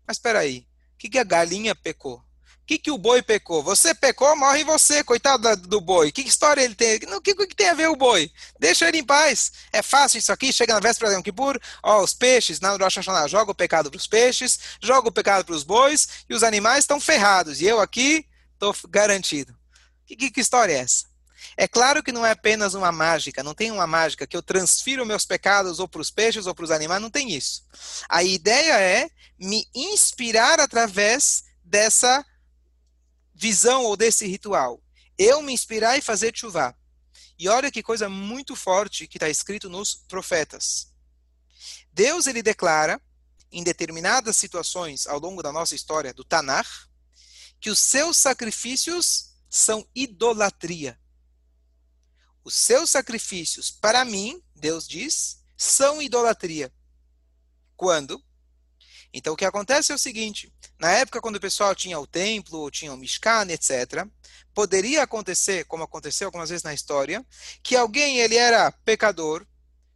Mas 0.05 0.17
espera 0.17 0.39
aí, 0.39 0.67
o 0.93 0.97
que, 0.97 1.09
que 1.09 1.17
a 1.17 1.23
galinha 1.23 1.75
pecou? 1.75 2.23
Que, 2.67 2.77
que 2.77 2.91
o 2.91 2.97
boi 2.97 3.21
pecou? 3.21 3.63
Você 3.63 3.95
pecou, 3.95 4.35
morre 4.35 4.65
você, 4.65 5.01
coitado 5.01 5.55
do 5.55 5.79
boi. 5.79 6.11
Que 6.11 6.21
história 6.21 6.61
ele 6.61 6.75
tem? 6.75 6.99
O 7.15 7.21
que, 7.21 7.33
que 7.33 7.55
tem 7.55 7.69
a 7.69 7.73
ver 7.73 7.87
o 7.87 7.95
boi? 7.95 8.29
Deixa 8.59 8.89
ele 8.89 8.97
em 8.97 9.05
paz. 9.05 9.53
É 9.71 9.81
fácil 9.81 10.17
isso 10.17 10.33
aqui, 10.33 10.51
chega 10.51 10.73
na 10.73 10.81
véspera 10.81 11.09
de 11.09 11.15
Yom 11.17 11.23
Kippur, 11.23 11.57
ó, 11.81 12.03
os 12.03 12.13
peixes, 12.13 12.59
na 12.59 12.75
Rosh 12.75 12.97
Hashanah, 12.97 13.29
joga 13.29 13.51
o 13.51 13.55
pecado 13.55 13.89
para 13.89 13.97
os 13.97 14.05
peixes, 14.05 14.59
joga 14.81 15.07
o 15.07 15.11
pecado 15.13 15.45
para 15.45 15.55
os 15.55 15.63
bois, 15.63 16.09
e 16.29 16.35
os 16.35 16.43
animais 16.43 16.79
estão 16.79 16.99
ferrados. 16.99 17.61
E 17.61 17.65
eu 17.65 17.79
aqui 17.79 18.25
estou 18.53 18.75
garantido. 18.89 19.55
Que, 20.05 20.17
que, 20.17 20.29
que 20.29 20.41
história 20.41 20.73
é 20.73 20.79
essa? 20.79 21.05
É 21.55 21.69
claro 21.69 22.03
que 22.03 22.11
não 22.11 22.25
é 22.25 22.31
apenas 22.31 22.73
uma 22.73 22.91
mágica, 22.91 23.41
não 23.41 23.53
tem 23.53 23.71
uma 23.71 23.87
mágica 23.87 24.27
que 24.27 24.35
eu 24.35 24.43
transfiro 24.43 25.05
meus 25.05 25.23
pecados 25.23 25.79
ou 25.79 25.87
para 25.87 26.01
os 26.01 26.11
peixes 26.11 26.45
ou 26.45 26.53
para 26.53 26.65
os 26.65 26.71
animais, 26.71 27.01
não 27.01 27.09
tem 27.09 27.31
isso. 27.31 27.63
A 28.09 28.23
ideia 28.23 28.77
é 28.77 29.09
me 29.39 29.65
inspirar 29.73 30.59
através 30.59 31.45
dessa 31.63 32.25
visão 33.37 33.83
ou 33.83 33.95
desse 33.95 34.25
ritual. 34.25 34.81
Eu 35.17 35.41
me 35.41 35.53
inspirar 35.53 35.97
e 35.97 36.01
fazer 36.01 36.35
chuva. 36.35 36.75
E 37.37 37.47
olha 37.47 37.71
que 37.71 37.83
coisa 37.83 38.09
muito 38.09 38.55
forte 38.55 39.07
que 39.07 39.17
está 39.17 39.29
escrito 39.29 39.69
nos 39.69 39.93
profetas. 39.93 40.91
Deus 41.93 42.25
ele 42.25 42.41
declara 42.41 42.99
em 43.51 43.63
determinadas 43.63 44.35
situações 44.35 45.05
ao 45.07 45.19
longo 45.19 45.43
da 45.43 45.51
nossa 45.51 45.75
história 45.75 46.13
do 46.13 46.23
Tanakh 46.23 46.67
que 47.59 47.69
os 47.69 47.79
seus 47.79 48.17
sacrifícios 48.17 49.35
são 49.49 49.87
idolatria. 49.95 50.99
Os 52.43 52.55
seus 52.55 52.89
sacrifícios, 52.89 53.69
para 53.69 54.03
mim, 54.05 54.41
Deus 54.55 54.87
diz, 54.87 55.43
são 55.55 56.01
idolatria. 56.01 56.73
Quando? 57.75 58.23
Então, 59.17 59.33
o 59.33 59.37
que 59.37 59.45
acontece 59.45 59.91
é 59.91 59.95
o 59.95 59.99
seguinte: 59.99 60.53
na 60.79 60.91
época, 60.91 61.19
quando 61.19 61.37
o 61.37 61.41
pessoal 61.41 61.73
tinha 61.73 61.99
o 61.99 62.05
templo, 62.05 62.59
ou 62.59 62.69
tinha 62.69 62.93
o 62.93 62.97
Mishkan, 62.97 63.47
etc., 63.49 64.05
poderia 64.53 65.03
acontecer, 65.03 65.65
como 65.65 65.83
aconteceu 65.83 66.27
algumas 66.27 66.49
vezes 66.49 66.63
na 66.63 66.73
história, 66.73 67.25
que 67.63 67.75
alguém 67.75 68.19
ele 68.19 68.35
era 68.35 68.71
pecador, 68.71 69.45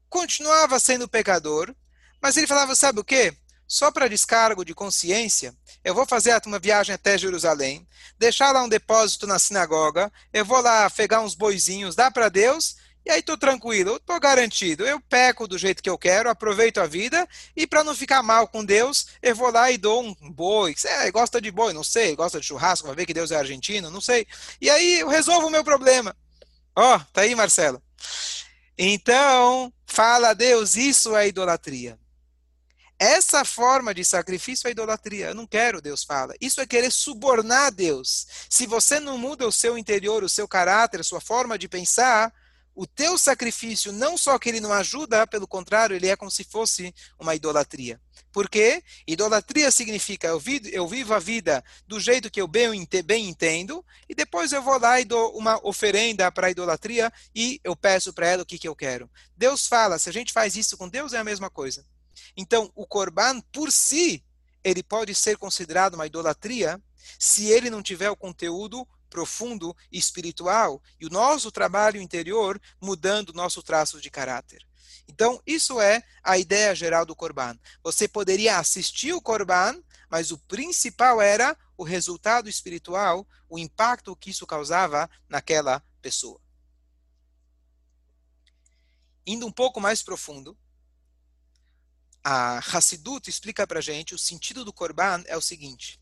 continuava 0.10 0.80
sendo 0.80 1.08
pecador, 1.08 1.74
mas 2.20 2.36
ele 2.36 2.48
falava: 2.48 2.76
sabe 2.76 3.00
o 3.00 3.04
quê? 3.04 3.38
Só 3.68 3.92
para 3.92 4.10
descargo 4.10 4.66
de 4.66 4.74
consciência, 4.74 5.56
eu 5.84 5.94
vou 5.94 6.06
fazer 6.06 6.40
uma 6.46 6.60
viagem 6.60 6.94
até 6.94 7.18
Jerusalém, 7.18 7.88
deixar 8.18 8.52
lá 8.52 8.64
um 8.64 8.68
depósito 8.68 9.26
na 9.26 9.40
sinagoga, 9.40 10.12
eu 10.34 10.44
vou 10.44 10.60
lá 10.62 10.90
pegar 10.90 11.22
uns 11.22 11.36
boizinhos, 11.36 11.96
dá 11.96 12.12
para 12.12 12.28
Deus, 12.28 12.76
e 13.06 13.10
aí 13.10 13.20
estou 13.20 13.38
tranquilo, 13.38 13.96
estou 13.96 14.20
garantido. 14.20 14.86
Eu 14.86 15.00
peco 15.00 15.48
do 15.48 15.58
jeito 15.58 15.82
que 15.82 15.90
eu 15.90 15.98
quero, 15.98 16.30
aproveito 16.30 16.80
a 16.80 16.86
vida, 16.86 17.28
e 17.56 17.66
para 17.66 17.84
não 17.84 17.96
ficar 17.96 18.22
mal 18.22 18.48
com 18.48 18.64
Deus, 18.64 19.08
eu 19.22 19.36
vou 19.36 19.52
lá 19.52 19.72
e 19.72 19.78
dou 19.78 20.04
um 20.04 20.32
boi. 20.32 20.76
É, 20.86 21.12
gosta 21.12 21.42
de 21.42 21.52
boi, 21.52 21.74
não 21.74 21.84
sei, 21.84 22.16
gosta 22.16 22.40
de 22.40 22.46
churrasco, 22.46 22.88
vai 22.88 22.96
ver 22.96 23.06
que 23.06 23.14
Deus 23.14 23.32
é 23.32 23.36
argentino, 23.36 23.90
não 23.90 24.02
sei. 24.02 24.28
E 24.60 24.70
aí 24.70 25.00
eu 25.00 25.08
resolvo 25.08 25.48
o 25.48 25.52
meu 25.52 25.64
problema. 25.64 26.16
Ó, 26.76 26.96
oh, 26.96 27.00
tá 27.12 27.22
aí, 27.22 27.36
Marcelo. 27.36 27.82
Então, 28.78 29.74
fala 29.86 30.30
a 30.30 30.34
Deus, 30.34 30.76
isso 30.76 31.16
é 31.16 31.28
idolatria. 31.28 32.00
Essa 32.98 33.44
forma 33.44 33.96
de 33.96 34.06
sacrifício 34.06 34.68
é 34.68 34.72
idolatria. 34.72 35.30
Eu 35.30 35.36
não 35.36 35.48
quero, 35.48 35.82
Deus 35.82 36.04
fala. 36.04 36.36
Isso 36.40 36.62
é 36.62 36.68
querer 36.68 36.92
subornar 36.92 37.72
Deus. 37.72 38.28
Se 38.48 38.68
você 38.68 39.00
não 39.00 39.18
muda 39.18 39.48
o 39.48 39.52
seu 39.52 39.76
interior, 39.76 40.24
o 40.24 40.30
seu 40.30 40.48
caráter, 40.48 41.00
a 41.00 41.04
sua 41.04 41.20
forma 41.20 41.58
de 41.58 41.68
pensar, 41.68 42.32
o 42.82 42.88
teu 42.88 43.16
sacrifício 43.16 43.92
não 43.92 44.18
só 44.18 44.40
que 44.40 44.50
ele 44.50 44.60
não 44.60 44.74
ajuda, 44.74 45.28
pelo 45.28 45.48
contrário, 45.48 45.96
ele 45.96 46.08
é 46.08 46.16
como 46.16 46.32
se 46.32 46.44
fosse 46.44 46.92
uma 47.20 47.36
idolatria. 47.36 48.02
Por 48.32 48.50
quê? 48.50 48.84
Idolatria 49.06 49.70
significa 49.70 50.30
eu 50.30 50.40
vivo, 50.40 50.68
eu 50.70 50.88
vivo 50.88 51.14
a 51.14 51.20
vida 51.20 51.64
do 51.86 52.00
jeito 52.00 52.32
que 52.32 52.42
eu 52.42 52.48
bem, 52.48 52.88
bem 53.06 53.30
entendo, 53.30 53.86
e 54.10 54.16
depois 54.16 54.52
eu 54.52 54.64
vou 54.64 54.80
lá 54.80 55.00
e 55.00 55.06
dou 55.06 55.38
uma 55.38 55.60
oferenda 55.64 56.32
para 56.32 56.48
a 56.48 56.50
idolatria 56.50 57.14
e 57.36 57.62
eu 57.64 57.76
peço 57.76 58.12
para 58.14 58.26
ela 58.26 58.42
o 58.42 58.46
que, 58.48 58.58
que 58.58 58.68
eu 58.68 58.76
quero. 58.76 59.08
Deus 59.38 59.68
fala, 59.68 60.00
se 60.00 60.10
a 60.10 60.14
gente 60.14 60.34
faz 60.34 60.56
isso 60.56 60.76
com 60.76 60.90
Deus, 60.90 61.14
é 61.14 61.20
a 61.20 61.24
mesma 61.24 61.52
coisa. 61.52 61.86
Então, 62.36 62.72
o 62.74 62.88
Corban, 62.88 63.42
por 63.52 63.72
si, 63.72 64.24
ele 64.64 64.82
pode 64.82 65.14
ser 65.14 65.38
considerado 65.38 65.94
uma 65.94 66.08
idolatria 66.08 66.82
se 67.20 67.46
ele 67.46 67.70
não 67.70 67.84
tiver 67.84 68.10
o 68.10 68.18
conteúdo 68.18 68.88
profundo 69.12 69.76
e 69.92 70.00
espiritual 70.00 70.82
e 71.00 71.06
o 71.06 71.10
nosso 71.10 71.52
trabalho 71.52 72.02
interior 72.02 72.60
mudando 72.82 73.34
nosso 73.34 73.62
traço 73.62 74.00
de 74.02 74.10
caráter. 74.10 74.66
Então, 75.08 75.42
isso 75.46 75.80
é 75.82 76.02
a 76.24 76.38
ideia 76.38 76.74
geral 76.74 77.06
do 77.06 77.16
Corban. 77.16 77.60
Você 77.84 78.08
poderia 78.08 78.58
assistir 78.58 79.14
o 79.14 79.22
Corban, 79.22 79.80
mas 80.10 80.32
o 80.32 80.38
principal 80.38 81.22
era 81.22 81.56
o 81.78 81.84
resultado 81.84 82.48
espiritual, 82.48 83.28
o 83.50 83.60
impacto 83.60 84.16
que 84.16 84.30
isso 84.30 84.48
causava 84.48 85.10
naquela 85.28 85.84
pessoa. 86.02 86.40
Indo 89.28 89.46
um 89.46 89.52
pouco 89.52 89.82
mais 89.82 90.02
profundo, 90.02 90.58
a 92.24 92.60
Hassidut 92.60 93.30
explica 93.30 93.68
para 93.68 93.82
gente 93.82 94.16
o 94.16 94.20
sentido 94.20 94.64
do 94.64 94.72
Korban 94.72 95.24
é 95.26 95.36
o 95.36 95.42
seguinte. 95.42 96.00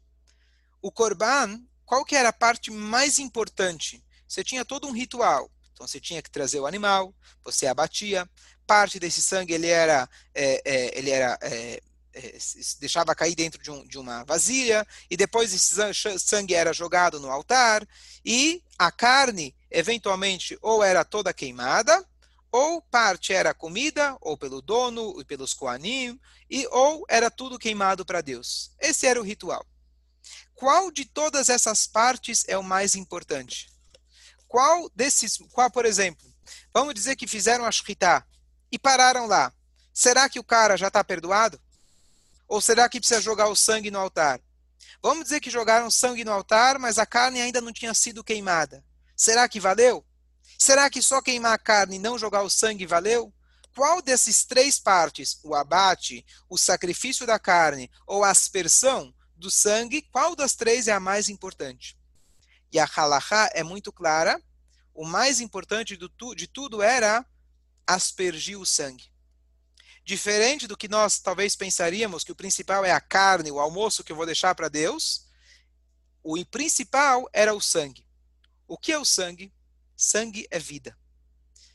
O 0.82 0.92
Korban, 0.92 1.62
qual 1.90 2.06
que 2.06 2.16
era 2.16 2.30
a 2.30 2.34
parte 2.34 2.70
mais 2.70 3.18
importante? 3.18 4.06
Você 4.28 4.44
tinha 4.44 4.64
todo 4.64 4.88
um 4.88 4.92
ritual. 4.92 5.50
Então 5.74 5.88
você 5.88 6.00
tinha 6.00 6.22
que 6.22 6.30
trazer 6.30 6.60
o 6.60 6.68
animal, 6.68 7.12
você 7.44 7.66
abatia. 7.66 8.30
Parte 8.68 9.00
desse 9.00 9.24
sangue 9.24 9.56
ele 9.56 9.66
era, 9.66 10.08
é, 10.36 10.62
é, 10.64 11.00
ele 11.00 11.10
era 11.10 11.36
é, 11.42 11.82
é 12.14 12.38
deixava 12.80 13.16
cair 13.16 13.34
dentro 13.34 13.60
de, 13.60 13.72
um, 13.72 13.88
de, 13.88 13.98
uma 13.98 14.24
vasilha 14.24 14.86
e 15.10 15.18
depois 15.18 15.52
esse 15.52 16.20
sangue 16.20 16.54
era 16.54 16.74
jogado 16.74 17.20
no 17.20 17.32
altar 17.32 17.88
e 18.24 18.62
a 18.78 18.92
carne 18.92 19.56
eventualmente 19.72 20.60
ou 20.62 20.84
era 20.84 21.04
toda 21.04 21.34
queimada 21.34 22.06
ou 22.52 22.84
parte 22.84 23.34
era 23.34 23.54
comida, 23.54 24.16
ou 24.22 24.36
pelo 24.38 24.60
dono, 24.60 25.20
e 25.22 25.26
pelos 25.26 25.54
coanim, 25.54 26.20
e 26.50 26.68
ou 26.72 27.06
era 27.08 27.30
tudo 27.30 27.60
queimado 27.60 28.04
para 28.04 28.22
Deus. 28.22 28.72
Esse 28.80 29.06
era 29.06 29.20
o 29.20 29.24
ritual. 29.24 29.64
Qual 30.60 30.92
de 30.92 31.06
todas 31.06 31.48
essas 31.48 31.88
partes 31.88 32.44
é 32.46 32.58
o 32.58 32.62
mais 32.62 32.94
importante? 32.94 33.70
Qual 34.46 34.92
desses, 34.94 35.38
qual, 35.54 35.72
por 35.72 35.86
exemplo, 35.86 36.30
vamos 36.74 36.94
dizer 36.94 37.16
que 37.16 37.26
fizeram 37.26 37.64
a 37.64 37.72
shkita 37.72 38.28
e 38.70 38.78
pararam 38.78 39.26
lá. 39.26 39.54
Será 39.94 40.28
que 40.28 40.38
o 40.38 40.44
cara 40.44 40.76
já 40.76 40.90
está 40.90 41.02
perdoado? 41.02 41.58
Ou 42.46 42.60
será 42.60 42.90
que 42.90 43.00
precisa 43.00 43.22
jogar 43.22 43.48
o 43.48 43.56
sangue 43.56 43.90
no 43.90 44.00
altar? 44.00 44.42
Vamos 45.02 45.24
dizer 45.24 45.40
que 45.40 45.50
jogaram 45.50 45.90
sangue 45.90 46.26
no 46.26 46.34
altar, 46.34 46.78
mas 46.78 47.00
a 47.00 47.06
carne 47.06 47.40
ainda 47.40 47.62
não 47.62 47.72
tinha 47.72 47.94
sido 47.94 48.22
queimada. 48.22 48.84
Será 49.16 49.48
que 49.48 49.62
valeu? 49.62 50.06
Será 50.58 50.90
que 50.90 51.02
só 51.02 51.22
queimar 51.22 51.54
a 51.54 51.58
carne 51.58 51.96
e 51.96 52.00
não 52.00 52.20
jogar 52.20 52.42
o 52.42 52.50
sangue 52.50 52.86
valeu? 52.86 53.34
Qual 53.74 54.02
desses 54.02 54.44
três 54.44 54.78
partes, 54.78 55.40
o 55.42 55.56
abate, 55.56 56.26
o 56.50 56.58
sacrifício 56.58 57.26
da 57.26 57.40
carne 57.40 57.90
ou 58.06 58.26
a 58.26 58.30
aspersão 58.30 59.14
do 59.40 59.50
sangue, 59.50 60.02
qual 60.02 60.36
das 60.36 60.54
três 60.54 60.88
é 60.88 60.92
a 60.92 61.00
mais 61.00 61.30
importante? 61.30 61.98
E 62.72 62.78
a 62.78 62.86
halachá 62.86 63.50
é 63.54 63.64
muito 63.64 63.92
clara. 63.92 64.42
O 64.94 65.06
mais 65.06 65.40
importante 65.40 65.98
de 65.98 66.48
tudo 66.48 66.82
era 66.82 67.26
aspergir 67.88 68.60
o 68.60 68.66
sangue. 68.66 69.12
Diferente 70.04 70.68
do 70.68 70.78
que 70.78 70.88
nós 70.88 71.20
talvez 71.20 71.56
pensaríamos 71.56 72.24
que 72.24 72.32
o 72.32 72.36
principal 72.36 72.84
é 72.84 72.92
a 72.92 73.02
carne, 73.02 73.52
o 73.52 73.60
almoço 73.60 74.04
que 74.04 74.12
eu 74.12 74.16
vou 74.16 74.26
deixar 74.26 74.54
para 74.56 74.68
Deus, 74.68 75.28
o 76.24 76.44
principal 76.46 77.30
era 77.32 77.54
o 77.54 77.62
sangue. 77.62 78.06
O 78.68 78.78
que 78.78 78.92
é 78.92 79.00
o 79.00 79.06
sangue? 79.06 79.54
Sangue 79.96 80.48
é 80.52 80.60
vida. 80.60 80.98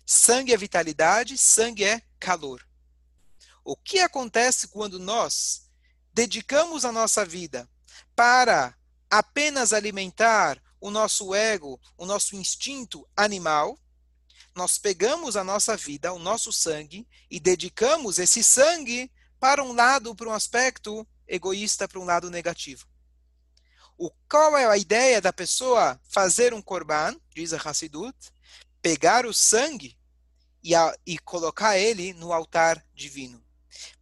Sangue 0.07 0.53
é 0.53 0.57
vitalidade, 0.57 1.39
sangue 1.39 1.85
é 1.85 2.03
calor. 2.21 2.67
O 3.65 3.77
que 3.77 4.01
acontece 4.01 4.69
quando 4.69 4.99
nós 4.99 5.64
dedicamos 6.15 6.85
a 6.85 6.93
nossa 6.93 7.25
vida 7.25 7.69
para 8.15 8.75
apenas 9.11 9.73
alimentar 9.73 10.63
o 10.81 10.91
nosso 10.91 11.35
ego, 11.35 11.81
o 11.99 12.07
nosso 12.07 12.37
instinto 12.37 13.07
animal? 13.17 13.79
Nós 14.55 14.79
pegamos 14.79 15.37
a 15.37 15.43
nossa 15.43 15.77
vida, 15.77 16.13
o 16.13 16.19
nosso 16.19 16.53
sangue, 16.53 17.09
e 17.29 17.41
dedicamos 17.41 18.21
esse 18.21 18.43
sangue 18.45 19.11
para 19.41 19.63
um 19.63 19.73
lado, 19.73 20.15
para 20.15 20.29
um 20.29 20.33
aspecto 20.33 21.07
egoísta, 21.27 21.89
para 21.89 21.99
um 21.99 22.05
lado 22.05 22.31
negativo. 22.31 22.87
O, 23.99 24.11
qual 24.29 24.57
é 24.57 24.67
a 24.67 24.77
ideia 24.77 25.21
da 25.21 25.33
pessoa 25.33 26.01
fazer 26.09 26.55
um 26.55 26.63
korban, 26.63 27.17
diz 27.35 27.53
a 27.53 27.57
Hassidut, 27.57 28.17
pegar 28.81 29.27
o 29.27 29.35
sangue 29.35 29.99
e, 30.63 30.75
a, 30.75 30.97
e 31.05 31.19
colocar 31.19 31.77
ele 31.77 32.13
no 32.15 32.33
altar 32.33 32.85
divino. 32.95 33.44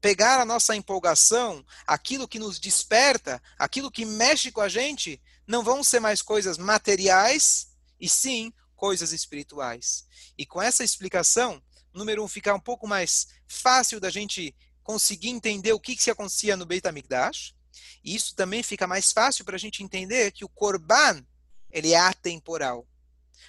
Pegar 0.01 0.41
a 0.41 0.45
nossa 0.45 0.75
empolgação, 0.77 1.65
aquilo 1.87 2.29
que 2.29 2.39
nos 2.39 2.59
desperta, 2.59 3.43
aquilo 3.59 3.91
que 3.91 4.05
mexe 4.05 4.51
com 4.51 4.61
a 4.61 4.69
gente, 4.69 5.21
não 5.47 5.63
vão 5.63 5.83
ser 5.83 6.01
mais 6.01 6.23
coisas 6.23 6.59
materiais, 6.59 7.69
e 8.03 8.09
sim 8.09 8.53
coisas 8.75 9.13
espirituais. 9.13 10.05
E 10.37 10.45
com 10.45 10.61
essa 10.61 10.83
explicação, 10.83 11.63
número 11.95 12.25
um, 12.25 12.29
fica 12.29 12.53
um 12.53 12.61
pouco 12.61 12.87
mais 12.89 13.29
fácil 13.47 14.01
da 14.01 14.11
gente 14.11 14.55
conseguir 14.83 15.29
entender 15.29 15.73
o 15.73 15.79
que, 15.79 15.95
que 15.95 16.03
se 16.03 16.11
acontecia 16.11 16.57
no 16.57 16.67
Beit 16.67 16.87
HaMikdash, 16.87 17.55
e 18.03 18.15
isso 18.15 18.35
também 18.35 18.63
fica 18.63 18.87
mais 18.87 19.13
fácil 19.13 19.45
para 19.45 19.55
a 19.55 19.59
gente 19.59 19.85
entender 19.85 20.33
que 20.33 20.45
o 20.45 20.49
Korban, 20.49 21.25
ele 21.71 21.93
é 21.93 21.99
atemporal. 21.99 22.87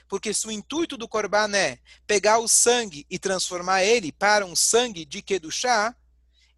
Porque 0.08 0.34
se 0.34 0.46
o 0.46 0.52
intuito 0.52 0.96
do 0.96 1.08
Korban 1.08 1.56
é 1.56 1.80
pegar 2.06 2.38
o 2.38 2.48
sangue 2.48 3.06
e 3.10 3.18
transformar 3.18 3.84
ele 3.84 4.12
para 4.12 4.46
um 4.46 4.56
sangue 4.56 5.04
de 5.06 5.24
Kedushá, 5.24 5.96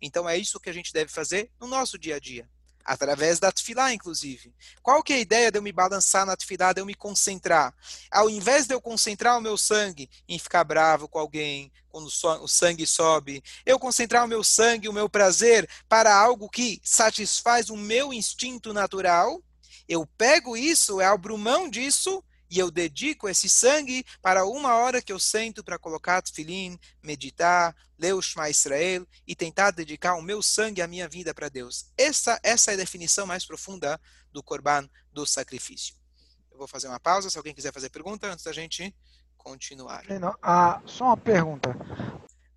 então 0.05 0.29
é 0.29 0.37
isso 0.37 0.59
que 0.59 0.69
a 0.69 0.73
gente 0.73 0.93
deve 0.93 1.11
fazer 1.11 1.51
no 1.59 1.67
nosso 1.67 1.97
dia 1.97 2.15
a 2.15 2.19
dia. 2.19 2.47
Através 2.83 3.39
da 3.39 3.51
tefilá, 3.51 3.91
inclusive. 3.91 4.53
Qual 4.83 5.01
que 5.01 5.11
é 5.11 5.15
a 5.15 5.19
ideia 5.19 5.51
de 5.51 5.57
eu 5.57 5.63
me 5.63 5.71
balançar 5.71 6.23
na 6.23 6.37
tefilá, 6.37 6.71
de 6.71 6.81
eu 6.81 6.85
me 6.85 6.93
concentrar? 6.93 7.73
Ao 8.11 8.29
invés 8.29 8.67
de 8.67 8.75
eu 8.75 8.79
concentrar 8.79 9.39
o 9.39 9.41
meu 9.41 9.57
sangue 9.57 10.07
em 10.29 10.37
ficar 10.37 10.63
bravo 10.63 11.07
com 11.07 11.17
alguém, 11.17 11.71
quando 11.89 12.07
o 12.43 12.47
sangue 12.47 12.85
sobe, 12.85 13.43
eu 13.65 13.79
concentrar 13.79 14.23
o 14.23 14.27
meu 14.27 14.43
sangue, 14.43 14.87
o 14.87 14.93
meu 14.93 15.09
prazer 15.09 15.67
para 15.89 16.15
algo 16.15 16.47
que 16.47 16.79
satisfaz 16.83 17.71
o 17.71 17.75
meu 17.75 18.13
instinto 18.13 18.71
natural, 18.71 19.41
eu 19.87 20.05
pego 20.05 20.55
isso, 20.55 21.01
eu 21.01 21.07
abro 21.07 21.37
mão 21.37 21.67
disso 21.69 22.23
e 22.55 22.59
eu 22.59 22.71
dedico 22.71 23.27
esse 23.27 23.49
sangue 23.49 24.05
para 24.21 24.45
uma 24.45 24.75
hora 24.75 25.01
que 25.01 25.11
eu 25.11 25.19
sento 25.19 25.61
para 25.61 25.77
colocar 25.77 26.21
tefilim, 26.21 26.79
meditar, 27.03 27.75
ler 27.99 28.13
o 28.13 28.21
Shema 28.21 28.49
Israel 28.49 29.05
e 29.27 29.35
tentar 29.35 29.71
dedicar 29.71 30.15
o 30.15 30.21
meu 30.21 30.41
sangue, 30.41 30.81
a 30.81 30.87
minha 30.87 31.05
vida 31.05 31.33
para 31.33 31.49
Deus. 31.49 31.91
Essa, 31.97 32.39
essa 32.41 32.71
é 32.71 32.75
a 32.75 32.77
definição 32.77 33.27
mais 33.27 33.45
profunda 33.45 33.99
do 34.31 34.41
Korban, 34.41 34.89
do 35.11 35.25
sacrifício. 35.25 35.97
Eu 36.49 36.57
vou 36.57 36.65
fazer 36.65 36.87
uma 36.87 36.99
pausa, 36.99 37.29
se 37.29 37.37
alguém 37.37 37.53
quiser 37.53 37.73
fazer 37.73 37.89
pergunta, 37.89 38.31
antes 38.31 38.45
da 38.45 38.53
gente 38.53 38.95
continuar. 39.37 40.05
Não, 40.17 40.33
ah, 40.41 40.81
só 40.85 41.07
uma 41.07 41.17
pergunta. 41.17 41.75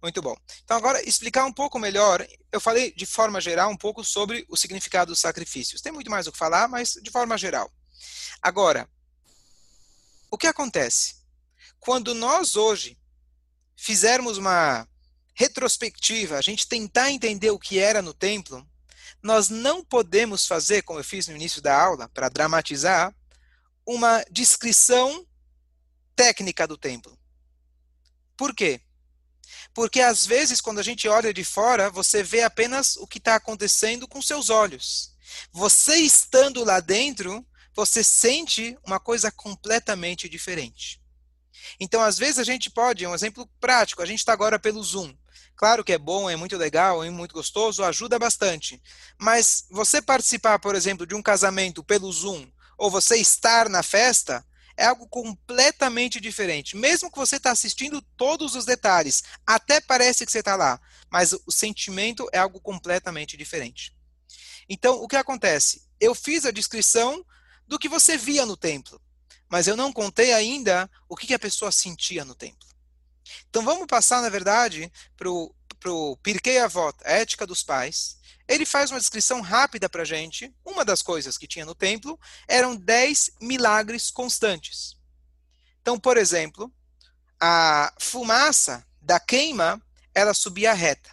Muito 0.01 0.23
bom. 0.23 0.37
Então, 0.63 0.77
agora, 0.77 1.03
explicar 1.03 1.45
um 1.45 1.53
pouco 1.53 1.77
melhor. 1.77 2.25
Eu 2.53 2.61
falei 2.61 2.93
de 2.93 3.05
forma 3.05 3.41
geral 3.41 3.69
um 3.69 3.77
pouco 3.77 4.05
sobre 4.05 4.47
o 4.49 4.57
significado 4.57 5.11
dos 5.11 5.19
sacrifícios. 5.19 5.83
Tem 5.83 5.91
muito 5.91 6.09
mais 6.09 6.29
o 6.29 6.33
que 6.33 6.39
falar, 6.39 6.69
mas 6.69 6.93
de 7.03 7.11
forma 7.11 7.37
geral. 7.37 7.69
Agora, 8.41 8.89
o 10.31 10.39
que 10.39 10.47
acontece? 10.47 11.17
Quando 11.79 12.15
nós 12.15 12.57
hoje 12.57 12.99
fizermos 13.77 14.39
uma 14.39 14.87
retrospectiva, 15.35 16.37
a 16.37 16.43
gente 16.43 16.67
tentar 16.67 17.11
entender 17.11 17.51
o 17.51 17.59
que 17.59 17.79
era 17.79 18.03
no 18.03 18.13
templo, 18.13 18.69
nós 19.23 19.49
não 19.49 19.85
podemos 19.85 20.47
fazer, 20.47 20.83
como 20.83 20.99
eu 20.99 21.05
fiz 21.05 21.29
no 21.29 21.37
início 21.37 21.63
da 21.63 21.81
aula, 21.81 22.09
para 22.09 22.29
dramatizar, 22.29 23.15
uma 23.87 24.25
descrição 24.31 25.27
técnica 26.15 26.67
do 26.67 26.77
templo. 26.77 27.19
Por 28.37 28.55
quê? 28.55 28.81
Porque 29.73 30.01
às 30.01 30.27
vezes, 30.27 30.61
quando 30.61 30.79
a 30.79 30.83
gente 30.83 31.09
olha 31.09 31.33
de 31.33 31.45
fora, 31.45 31.89
você 31.89 32.23
vê 32.23 32.43
apenas 32.43 32.97
o 32.97 33.07
que 33.07 33.19
está 33.19 33.37
acontecendo 33.37 34.09
com 34.09 34.21
seus 34.21 34.51
olhos. 34.51 35.15
Você 35.53 35.97
estando 35.97 36.65
lá 36.65 36.81
dentro, 36.81 37.47
você 37.79 38.03
sente 38.03 38.77
uma 38.85 38.99
coisa 38.99 39.31
completamente 39.31 40.29
diferente. 40.29 41.01
Então, 41.79 42.03
às 42.03 42.19
vezes, 42.19 42.41
a 42.41 42.43
gente 42.43 42.69
pode, 42.69 43.07
um 43.07 43.15
exemplo 43.15 43.49
prático, 43.61 44.03
a 44.03 44.05
gente 44.05 44.19
está 44.19 44.33
agora 44.33 44.59
pelo 44.59 44.83
Zoom. 44.83 45.15
Claro 45.55 45.85
que 45.85 45.93
é 45.93 45.99
bom, 45.99 46.29
é 46.29 46.35
muito 46.35 46.57
legal, 46.57 47.05
é 47.05 47.11
muito 47.11 47.33
gostoso, 47.33 47.85
ajuda 47.85 48.19
bastante. 48.19 48.83
Mas 49.17 49.65
você 49.71 50.03
participar, 50.03 50.59
por 50.59 50.75
exemplo, 50.75 51.07
de 51.07 51.15
um 51.15 51.23
casamento 51.23 51.85
pelo 51.85 52.11
Zoom, 52.13 52.51
ou 52.77 52.91
você 52.91 53.17
estar 53.17 53.69
na 53.69 53.85
festa, 53.85 54.45
é 54.77 54.85
algo 54.85 55.07
completamente 55.07 56.21
diferente. 56.21 56.77
Mesmo 56.77 57.13
que 57.13 57.19
você 57.19 57.37
está 57.37 57.53
assistindo 57.53 58.03
todos 58.17 58.57
os 58.57 58.65
detalhes, 58.65 59.23
até 59.47 59.81
parece 59.81 60.27
que 60.27 60.33
você 60.33 60.41
está 60.41 60.57
lá, 60.57 60.81
mas 61.09 61.33
o 61.33 61.53
sentimento 61.53 62.29
é 62.33 62.39
algo 62.39 62.61
completamente 62.61 63.37
diferente. 63.37 63.97
Então, 64.69 64.97
o 64.97 65.07
que 65.07 65.15
acontece? 65.15 65.87
Eu 66.01 66.13
fiz 66.13 66.45
a 66.45 66.51
descrição 66.51 67.25
do 67.69 67.79
que 67.79 67.89
você 67.89 68.17
via 68.17 68.45
no 68.45 68.57
templo, 68.57 69.01
mas 69.49 69.69
eu 69.69 69.77
não 69.77 69.93
contei 69.93 70.33
ainda 70.33 70.91
o 71.09 71.15
que 71.15 71.33
a 71.33 71.39
pessoa 71.39 71.71
sentia 71.71 72.25
no 72.25 72.35
templo. 72.35 72.67
Então, 73.49 73.63
vamos 73.63 73.87
passar, 73.87 74.23
na 74.23 74.29
verdade, 74.29 74.91
para 75.17 75.31
o 75.31 76.17
Pirkei 76.23 76.59
Avot, 76.59 76.97
a 77.05 77.13
ética 77.13 77.47
dos 77.47 77.63
pais, 77.63 78.19
ele 78.49 78.65
faz 78.65 78.91
uma 78.91 78.99
descrição 78.99 79.43
rápida 79.43 79.89
para 79.89 80.03
a 80.03 80.07
gente. 80.07 80.53
Uma 80.65 80.83
das 80.83 81.03
coisas 81.03 81.37
que 81.37 81.47
tinha 81.47 81.67
no 81.67 81.75
templo 81.75 82.19
eram 82.49 82.75
dez 82.75 83.31
milagres 83.41 84.11
constantes. 84.11 84.97
Então, 85.83 86.01
por 86.01 86.17
exemplo, 86.17 86.73
a 87.39 87.93
fumaça 87.99 88.87
da 89.03 89.21
queima, 89.21 89.81
ela 90.15 90.33
subia 90.33 90.73
reta. 90.73 91.11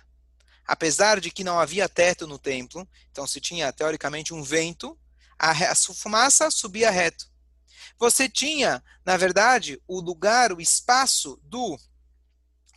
Apesar 0.65 1.19
de 1.19 1.29
que 1.29 1.43
não 1.43 1.59
havia 1.59 1.89
teto 1.89 2.25
no 2.25 2.39
templo, 2.39 2.87
então 3.11 3.27
se 3.27 3.41
tinha 3.41 3.71
teoricamente 3.71 4.33
um 4.33 4.41
vento, 4.41 4.97
a, 5.37 5.51
a 5.51 5.75
fumaça 5.75 6.49
subia 6.49 6.89
reto. 6.89 7.25
Você 7.97 8.27
tinha, 8.27 8.83
na 9.05 9.15
verdade, 9.15 9.81
o 9.87 10.01
lugar, 10.01 10.51
o 10.51 10.59
espaço 10.59 11.39
do 11.43 11.77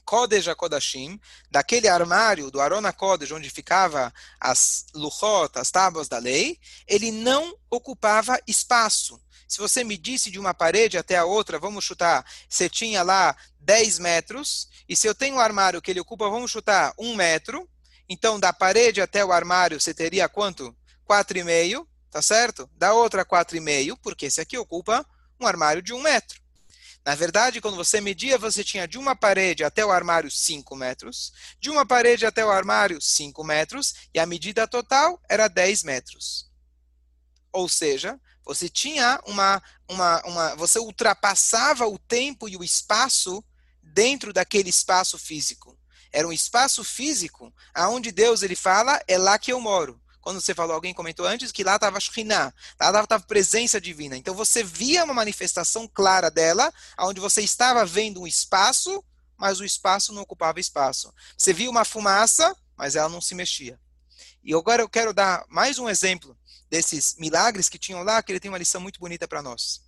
Kodesh 0.04 0.48
HaKodashim, 0.48 1.20
daquele 1.50 1.86
armário 1.86 2.50
do 2.50 2.60
Arona 2.60 2.92
Kodesh, 2.92 3.32
onde 3.32 3.50
ficava 3.50 4.12
as 4.40 4.86
luchot, 4.94 5.58
as 5.58 5.70
tábuas 5.70 6.08
da 6.08 6.18
lei, 6.18 6.58
ele 6.86 7.10
não 7.10 7.54
ocupava 7.68 8.40
espaço. 8.46 9.20
Se 9.46 9.58
você 9.58 9.84
medisse 9.84 10.30
de 10.30 10.38
uma 10.38 10.54
parede 10.54 10.96
até 10.96 11.16
a 11.16 11.26
outra, 11.26 11.58
vamos 11.58 11.84
chutar, 11.84 12.24
você 12.48 12.70
tinha 12.70 13.02
lá 13.02 13.36
10 13.60 13.98
metros, 13.98 14.68
e 14.88 14.96
se 14.96 15.06
eu 15.06 15.14
tenho 15.14 15.36
um 15.36 15.40
armário 15.40 15.82
que 15.82 15.90
ele 15.90 16.00
ocupa, 16.00 16.30
vamos 16.30 16.50
chutar, 16.50 16.94
um 16.98 17.14
metro, 17.14 17.68
então 18.08 18.40
da 18.40 18.52
parede 18.52 19.02
até 19.02 19.22
o 19.22 19.32
armário 19.32 19.78
você 19.78 19.92
teria 19.92 20.26
quanto? 20.26 20.74
4,5, 21.06 21.86
tá 22.10 22.22
certo? 22.22 22.68
Da 22.76 22.92
outra 22.92 23.24
4,5, 23.24 23.98
porque 24.02 24.26
esse 24.26 24.40
aqui 24.40 24.56
ocupa 24.56 25.04
um 25.40 25.46
armário 25.46 25.82
de 25.82 25.92
um 25.92 26.00
metro. 26.00 26.40
Na 27.04 27.14
verdade, 27.14 27.60
quando 27.60 27.76
você 27.76 28.00
media, 28.00 28.36
você 28.36 28.62
tinha 28.62 28.86
de 28.86 28.98
uma 28.98 29.16
parede 29.16 29.64
até 29.64 29.84
o 29.84 29.90
armário 29.90 30.30
5 30.30 30.76
metros, 30.76 31.32
de 31.58 31.70
uma 31.70 31.86
parede 31.86 32.26
até 32.26 32.44
o 32.44 32.50
armário 32.50 33.00
5 33.00 33.42
metros, 33.44 33.94
e 34.12 34.18
a 34.18 34.26
medida 34.26 34.66
total 34.66 35.20
era 35.28 35.48
10 35.48 35.84
metros. 35.84 36.50
Ou 37.52 37.68
seja, 37.68 38.20
você 38.44 38.68
tinha 38.68 39.20
uma, 39.26 39.62
uma, 39.88 40.22
uma. 40.26 40.54
Você 40.56 40.78
ultrapassava 40.78 41.86
o 41.86 41.98
tempo 41.98 42.48
e 42.48 42.56
o 42.56 42.64
espaço 42.64 43.42
dentro 43.82 44.32
daquele 44.32 44.68
espaço 44.68 45.18
físico. 45.18 45.78
Era 46.12 46.28
um 46.28 46.32
espaço 46.32 46.84
físico 46.84 47.54
aonde 47.72 48.12
Deus 48.12 48.42
ele 48.42 48.56
fala, 48.56 49.00
é 49.06 49.16
lá 49.16 49.38
que 49.38 49.52
eu 49.52 49.60
moro 49.60 50.00
quando 50.28 50.42
você 50.42 50.54
falou, 50.54 50.74
alguém 50.74 50.92
comentou 50.92 51.24
antes, 51.24 51.50
que 51.50 51.64
lá 51.64 51.76
estava 51.76 51.98
Shekhinah, 51.98 52.52
lá 52.78 53.02
estava 53.02 53.24
presença 53.24 53.80
divina. 53.80 54.14
Então 54.14 54.34
você 54.34 54.62
via 54.62 55.02
uma 55.02 55.14
manifestação 55.14 55.88
clara 55.88 56.30
dela, 56.30 56.70
onde 56.98 57.18
você 57.18 57.40
estava 57.40 57.82
vendo 57.86 58.20
um 58.20 58.26
espaço, 58.26 59.02
mas 59.38 59.58
o 59.58 59.64
espaço 59.64 60.12
não 60.12 60.20
ocupava 60.20 60.60
espaço. 60.60 61.14
Você 61.34 61.54
via 61.54 61.70
uma 61.70 61.82
fumaça, 61.82 62.54
mas 62.76 62.94
ela 62.94 63.08
não 63.08 63.22
se 63.22 63.34
mexia. 63.34 63.80
E 64.44 64.52
agora 64.52 64.82
eu 64.82 64.88
quero 64.90 65.14
dar 65.14 65.46
mais 65.48 65.78
um 65.78 65.88
exemplo 65.88 66.38
desses 66.68 67.16
milagres 67.16 67.70
que 67.70 67.78
tinham 67.78 68.02
lá, 68.02 68.22
que 68.22 68.30
ele 68.30 68.38
tem 68.38 68.50
uma 68.50 68.58
lição 68.58 68.82
muito 68.82 69.00
bonita 69.00 69.26
para 69.26 69.40
nós. 69.40 69.82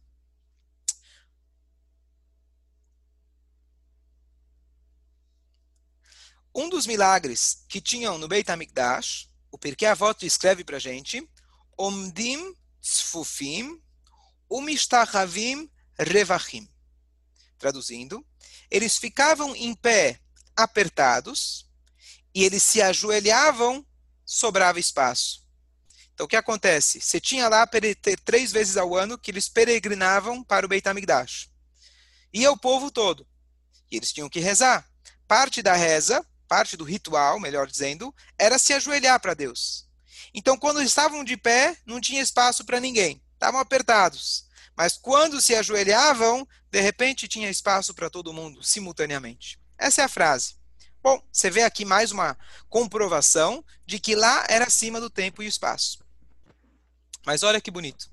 Um 6.54 6.70
dos 6.70 6.86
milagres 6.86 7.62
que 7.68 7.78
tinham 7.78 8.16
no 8.16 8.26
Beit 8.26 8.50
HaMikdash 8.50 9.29
o 9.50 9.58
Pirkei 9.58 9.88
Avot 9.88 10.24
escreve 10.24 10.64
para 10.64 10.76
a 10.76 10.80
gente, 10.80 11.28
Omdim 11.78 12.54
tzfufim 12.80 13.80
umistachavim 14.48 15.70
revachim. 15.98 16.68
Traduzindo, 17.58 18.26
eles 18.70 18.96
ficavam 18.96 19.54
em 19.54 19.74
pé 19.74 20.20
apertados 20.56 21.68
e 22.34 22.44
eles 22.44 22.62
se 22.62 22.80
ajoelhavam, 22.80 23.86
sobrava 24.24 24.80
espaço. 24.80 25.46
Então, 26.12 26.26
o 26.26 26.28
que 26.28 26.36
acontece? 26.36 27.00
Você 27.00 27.20
tinha 27.20 27.48
lá 27.48 27.66
três 28.24 28.52
vezes 28.52 28.76
ao 28.76 28.94
ano 28.94 29.16
que 29.16 29.30
eles 29.30 29.48
peregrinavam 29.48 30.44
para 30.44 30.66
o 30.66 30.68
Beit 30.68 30.86
HaMikdash. 30.86 31.48
Ia 32.32 32.52
o 32.52 32.58
povo 32.58 32.90
todo. 32.90 33.26
E 33.90 33.96
eles 33.96 34.12
tinham 34.12 34.28
que 34.28 34.40
rezar. 34.40 34.86
Parte 35.26 35.62
da 35.62 35.74
reza 35.74 36.24
parte 36.50 36.76
do 36.76 36.82
ritual, 36.82 37.38
melhor 37.38 37.68
dizendo, 37.68 38.12
era 38.36 38.58
se 38.58 38.72
ajoelhar 38.72 39.20
para 39.20 39.34
Deus. 39.34 39.86
Então, 40.34 40.58
quando 40.58 40.82
estavam 40.82 41.22
de 41.22 41.36
pé, 41.36 41.76
não 41.86 42.00
tinha 42.00 42.20
espaço 42.20 42.64
para 42.64 42.80
ninguém, 42.80 43.22
estavam 43.34 43.60
apertados. 43.60 44.46
Mas 44.76 44.98
quando 44.98 45.40
se 45.40 45.54
ajoelhavam, 45.54 46.46
de 46.68 46.80
repente 46.80 47.28
tinha 47.28 47.48
espaço 47.48 47.94
para 47.94 48.10
todo 48.10 48.32
mundo, 48.32 48.64
simultaneamente. 48.64 49.60
Essa 49.78 50.02
é 50.02 50.04
a 50.04 50.08
frase. 50.08 50.56
Bom, 51.00 51.22
você 51.32 51.48
vê 51.50 51.62
aqui 51.62 51.84
mais 51.84 52.10
uma 52.10 52.36
comprovação 52.68 53.64
de 53.86 54.00
que 54.00 54.16
lá 54.16 54.44
era 54.48 54.64
acima 54.64 55.00
do 55.00 55.08
tempo 55.08 55.44
e 55.44 55.46
espaço. 55.46 56.04
Mas 57.24 57.44
olha 57.44 57.60
que 57.60 57.70
bonito. 57.70 58.10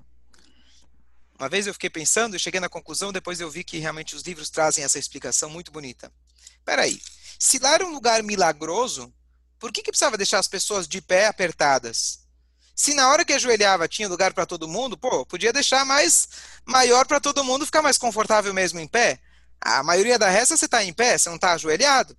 Uma 1.36 1.48
vez 1.48 1.66
eu 1.66 1.72
fiquei 1.74 1.90
pensando 1.90 2.36
e 2.36 2.38
cheguei 2.38 2.60
na 2.60 2.68
conclusão, 2.68 3.12
depois 3.12 3.40
eu 3.40 3.50
vi 3.50 3.64
que 3.64 3.78
realmente 3.78 4.14
os 4.14 4.22
livros 4.22 4.48
trazem 4.48 4.84
essa 4.84 4.98
explicação 4.98 5.50
muito 5.50 5.72
bonita. 5.72 6.12
Espera 6.60 6.82
aí. 6.82 7.00
Se 7.38 7.58
lá 7.58 7.74
era 7.74 7.86
um 7.86 7.92
lugar 7.92 8.22
milagroso, 8.22 9.12
por 9.58 9.72
que, 9.72 9.82
que 9.82 9.90
precisava 9.90 10.16
deixar 10.16 10.38
as 10.38 10.48
pessoas 10.48 10.88
de 10.88 11.00
pé 11.00 11.26
apertadas? 11.26 12.26
Se 12.74 12.94
na 12.94 13.08
hora 13.10 13.24
que 13.24 13.32
ajoelhava 13.32 13.88
tinha 13.88 14.08
lugar 14.08 14.32
para 14.32 14.46
todo 14.46 14.68
mundo, 14.68 14.96
pô, 14.96 15.24
podia 15.26 15.52
deixar 15.52 15.84
mais 15.84 16.28
maior 16.64 17.06
para 17.06 17.20
todo 17.20 17.44
mundo 17.44 17.66
ficar 17.66 17.82
mais 17.82 17.98
confortável 17.98 18.54
mesmo 18.54 18.78
em 18.78 18.86
pé. 18.86 19.20
A 19.60 19.82
maioria 19.82 20.18
da 20.18 20.28
resta 20.28 20.56
você 20.56 20.64
está 20.64 20.84
em 20.84 20.92
pé, 20.92 21.18
você 21.18 21.28
não 21.28 21.36
está 21.36 21.52
ajoelhado. 21.52 22.16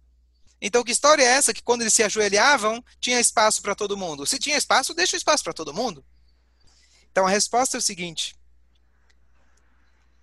Então, 0.62 0.84
que 0.84 0.92
história 0.92 1.24
é 1.24 1.28
essa 1.28 1.54
que 1.54 1.64
quando 1.64 1.82
eles 1.82 1.94
se 1.94 2.04
ajoelhavam, 2.04 2.84
tinha 3.00 3.20
espaço 3.20 3.62
para 3.62 3.76
todo 3.76 3.96
mundo? 3.96 4.26
Se 4.26 4.38
tinha 4.38 4.58
espaço, 4.58 4.94
deixa 4.94 5.16
espaço 5.16 5.44
para 5.44 5.54
todo 5.54 5.74
mundo. 5.74 6.04
Então, 7.12 7.26
a 7.26 7.30
resposta 7.30 7.78
é 7.78 7.80
o 7.80 7.82
seguinte: 7.82 8.36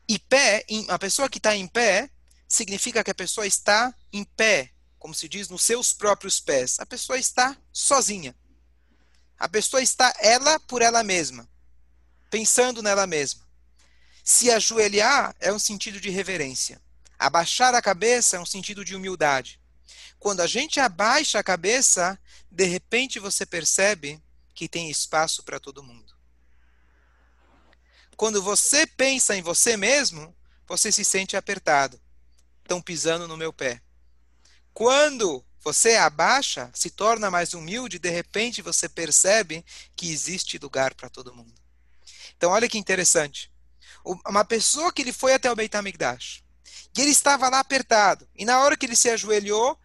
em 0.06 0.18
pé, 0.18 0.66
a 0.88 0.98
pessoa 0.98 1.30
que 1.30 1.38
está 1.38 1.56
em 1.56 1.66
pé, 1.66 2.10
significa 2.46 3.02
que 3.02 3.10
a 3.10 3.14
pessoa 3.14 3.46
está 3.46 3.94
em 4.12 4.24
pé, 4.24 4.72
como 5.06 5.14
se 5.14 5.28
diz, 5.28 5.48
nos 5.48 5.62
seus 5.62 5.92
próprios 5.92 6.40
pés. 6.40 6.80
A 6.80 6.84
pessoa 6.84 7.16
está 7.16 7.56
sozinha. 7.72 8.34
A 9.38 9.48
pessoa 9.48 9.80
está 9.80 10.12
ela 10.18 10.58
por 10.58 10.82
ela 10.82 11.04
mesma, 11.04 11.48
pensando 12.28 12.82
nela 12.82 13.06
mesma. 13.06 13.46
Se 14.24 14.50
ajoelhar 14.50 15.32
é 15.38 15.52
um 15.52 15.60
sentido 15.60 16.00
de 16.00 16.10
reverência. 16.10 16.82
Abaixar 17.16 17.72
a 17.72 17.80
cabeça 17.80 18.36
é 18.36 18.40
um 18.40 18.44
sentido 18.44 18.84
de 18.84 18.96
humildade. 18.96 19.60
Quando 20.18 20.40
a 20.40 20.46
gente 20.48 20.80
abaixa 20.80 21.38
a 21.38 21.44
cabeça, 21.44 22.18
de 22.50 22.64
repente 22.64 23.20
você 23.20 23.46
percebe 23.46 24.20
que 24.56 24.68
tem 24.68 24.90
espaço 24.90 25.44
para 25.44 25.60
todo 25.60 25.84
mundo. 25.84 26.16
Quando 28.16 28.42
você 28.42 28.88
pensa 28.88 29.36
em 29.36 29.42
você 29.42 29.76
mesmo, 29.76 30.34
você 30.66 30.90
se 30.90 31.04
sente 31.04 31.36
apertado. 31.36 32.00
Estão 32.64 32.82
pisando 32.82 33.28
no 33.28 33.36
meu 33.36 33.52
pé. 33.52 33.85
Quando 34.76 35.42
você 35.64 35.96
abaixa, 35.96 36.70
se 36.74 36.90
torna 36.90 37.30
mais 37.30 37.54
humilde, 37.54 37.98
de 37.98 38.10
repente 38.10 38.60
você 38.60 38.90
percebe 38.90 39.64
que 39.96 40.12
existe 40.12 40.58
lugar 40.58 40.92
para 40.92 41.08
todo 41.08 41.34
mundo. 41.34 41.54
Então, 42.36 42.50
olha 42.50 42.68
que 42.68 42.76
interessante. 42.76 43.50
Uma 44.04 44.44
pessoa 44.44 44.92
que 44.92 45.00
ele 45.00 45.14
foi 45.14 45.32
até 45.32 45.50
o 45.50 45.56
Beit 45.56 45.74
HaMikdash, 45.74 46.44
e 46.94 47.00
ele 47.00 47.10
estava 47.10 47.48
lá 47.48 47.60
apertado, 47.60 48.28
e 48.36 48.44
na 48.44 48.60
hora 48.60 48.76
que 48.76 48.84
ele 48.84 48.96
se 48.96 49.08
ajoelhou, 49.08 49.80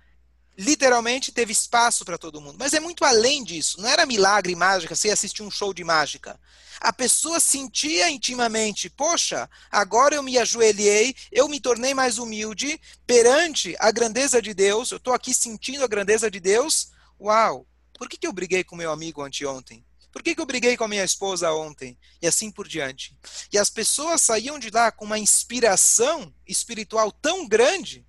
literalmente 0.57 1.31
teve 1.31 1.51
espaço 1.51 2.03
para 2.05 2.17
todo 2.17 2.41
mundo. 2.41 2.57
Mas 2.59 2.73
é 2.73 2.79
muito 2.79 3.03
além 3.03 3.43
disso. 3.43 3.81
Não 3.81 3.89
era 3.89 4.05
milagre 4.05 4.55
mágica, 4.55 4.95
você 4.95 5.09
assistir 5.09 5.43
um 5.43 5.51
show 5.51 5.73
de 5.73 5.83
mágica. 5.83 6.39
A 6.79 6.91
pessoa 6.91 7.39
sentia 7.39 8.09
intimamente, 8.09 8.89
poxa, 8.89 9.49
agora 9.71 10.15
eu 10.15 10.23
me 10.23 10.37
ajoelhei, 10.37 11.15
eu 11.31 11.47
me 11.47 11.59
tornei 11.59 11.93
mais 11.93 12.17
humilde 12.17 12.81
perante 13.05 13.75
a 13.79 13.91
grandeza 13.91 14.41
de 14.41 14.53
Deus, 14.53 14.89
eu 14.89 14.97
estou 14.97 15.13
aqui 15.13 15.31
sentindo 15.31 15.83
a 15.83 15.87
grandeza 15.87 16.29
de 16.29 16.39
Deus. 16.39 16.89
Uau, 17.19 17.67
por 17.97 18.09
que, 18.09 18.17
que 18.17 18.25
eu 18.25 18.33
briguei 18.33 18.63
com 18.63 18.75
meu 18.75 18.91
amigo 18.91 19.21
anteontem? 19.21 19.85
Por 20.11 20.21
que, 20.21 20.35
que 20.35 20.41
eu 20.41 20.45
briguei 20.45 20.75
com 20.75 20.83
a 20.83 20.87
minha 20.87 21.03
esposa 21.03 21.53
ontem? 21.53 21.97
E 22.21 22.27
assim 22.27 22.51
por 22.51 22.67
diante. 22.67 23.15
E 23.53 23.57
as 23.57 23.69
pessoas 23.69 24.21
saíam 24.21 24.59
de 24.59 24.69
lá 24.69 24.91
com 24.91 25.05
uma 25.05 25.19
inspiração 25.19 26.33
espiritual 26.47 27.11
tão 27.11 27.47
grande 27.47 28.05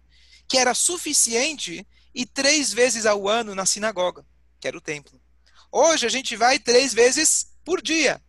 que 0.48 0.59
era 0.59 0.74
suficiente 0.74 1.87
e 2.14 2.27
três 2.27 2.72
vezes 2.72 3.07
ao 3.07 3.29
ano 3.29 3.55
na 3.55 3.66
sinagoga, 3.66 4.25
que 4.61 4.68
era 4.68 4.77
o 4.77 4.81
templo. 4.81 5.20
Hoje 5.70 6.07
a 6.07 6.11
gente 6.11 6.37
vai 6.37 6.59
três 6.59 6.92
vezes 6.92 7.46
por 7.64 7.81
dia. 7.81 8.20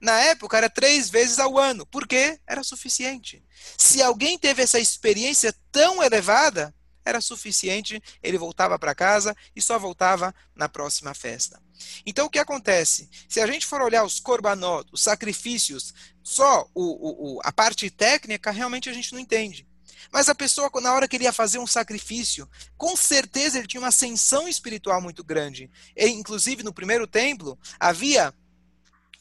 Na 0.00 0.20
época 0.20 0.56
era 0.56 0.68
três 0.68 1.08
vezes 1.08 1.38
ao 1.38 1.58
ano, 1.58 1.86
porque 1.86 2.38
era 2.46 2.64
suficiente. 2.64 3.42
Se 3.78 4.02
alguém 4.02 4.38
teve 4.38 4.62
essa 4.62 4.78
experiência 4.78 5.54
tão 5.70 6.02
elevada, 6.02 6.74
era 7.04 7.20
suficiente, 7.20 8.02
ele 8.22 8.38
voltava 8.38 8.78
para 8.78 8.94
casa 8.94 9.36
e 9.54 9.62
só 9.62 9.78
voltava 9.78 10.34
na 10.54 10.68
próxima 10.68 11.14
festa. 11.14 11.60
Então 12.06 12.26
o 12.26 12.30
que 12.30 12.38
acontece? 12.38 13.08
Se 13.28 13.40
a 13.40 13.46
gente 13.46 13.66
for 13.66 13.80
olhar 13.80 14.04
os 14.04 14.20
korbanot, 14.20 14.88
os 14.92 15.02
sacrifícios, 15.02 15.92
só 16.22 16.68
o, 16.74 17.36
o, 17.36 17.40
a 17.42 17.52
parte 17.52 17.90
técnica, 17.90 18.50
realmente 18.50 18.88
a 18.88 18.92
gente 18.92 19.12
não 19.12 19.20
entende. 19.20 19.66
Mas 20.10 20.28
a 20.28 20.34
pessoa, 20.34 20.70
na 20.80 20.92
hora 20.92 21.06
que 21.06 21.16
ele 21.16 21.24
ia 21.24 21.32
fazer 21.32 21.58
um 21.58 21.66
sacrifício, 21.66 22.48
com 22.76 22.96
certeza 22.96 23.58
ele 23.58 23.66
tinha 23.66 23.80
uma 23.80 23.88
ascensão 23.88 24.48
espiritual 24.48 25.00
muito 25.00 25.22
grande. 25.22 25.70
E, 25.96 26.06
inclusive, 26.08 26.62
no 26.62 26.72
primeiro 26.72 27.06
templo, 27.06 27.58
havia 27.78 28.34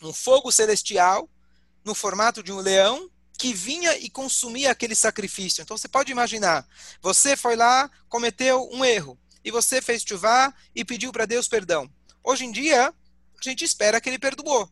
um 0.02 0.14
fogo 0.14 0.52
celestial 0.52 1.30
no 1.84 1.94
formato 1.94 2.42
de 2.42 2.52
um 2.52 2.60
leão 2.60 3.10
que 3.38 3.54
vinha 3.54 3.98
e 3.98 4.10
consumia 4.10 4.72
aquele 4.72 4.96
sacrifício. 4.96 5.62
Então 5.62 5.76
você 5.76 5.88
pode 5.88 6.12
imaginar, 6.12 6.68
você 7.02 7.36
foi 7.36 7.56
lá, 7.56 7.90
cometeu 8.08 8.70
um 8.72 8.86
erro, 8.86 9.18
e 9.44 9.50
você 9.50 9.82
fez 9.82 10.04
chuvá 10.08 10.54
e 10.76 10.86
pediu 10.86 11.12
para 11.12 11.26
Deus 11.26 11.48
perdão. 11.48 11.92
Hoje 12.24 12.46
em 12.46 12.52
dia, 12.52 12.90
a 12.90 13.50
gente 13.50 13.66
espera 13.66 14.00
que 14.00 14.10
ele 14.10 14.20
perdoou. 14.20 14.72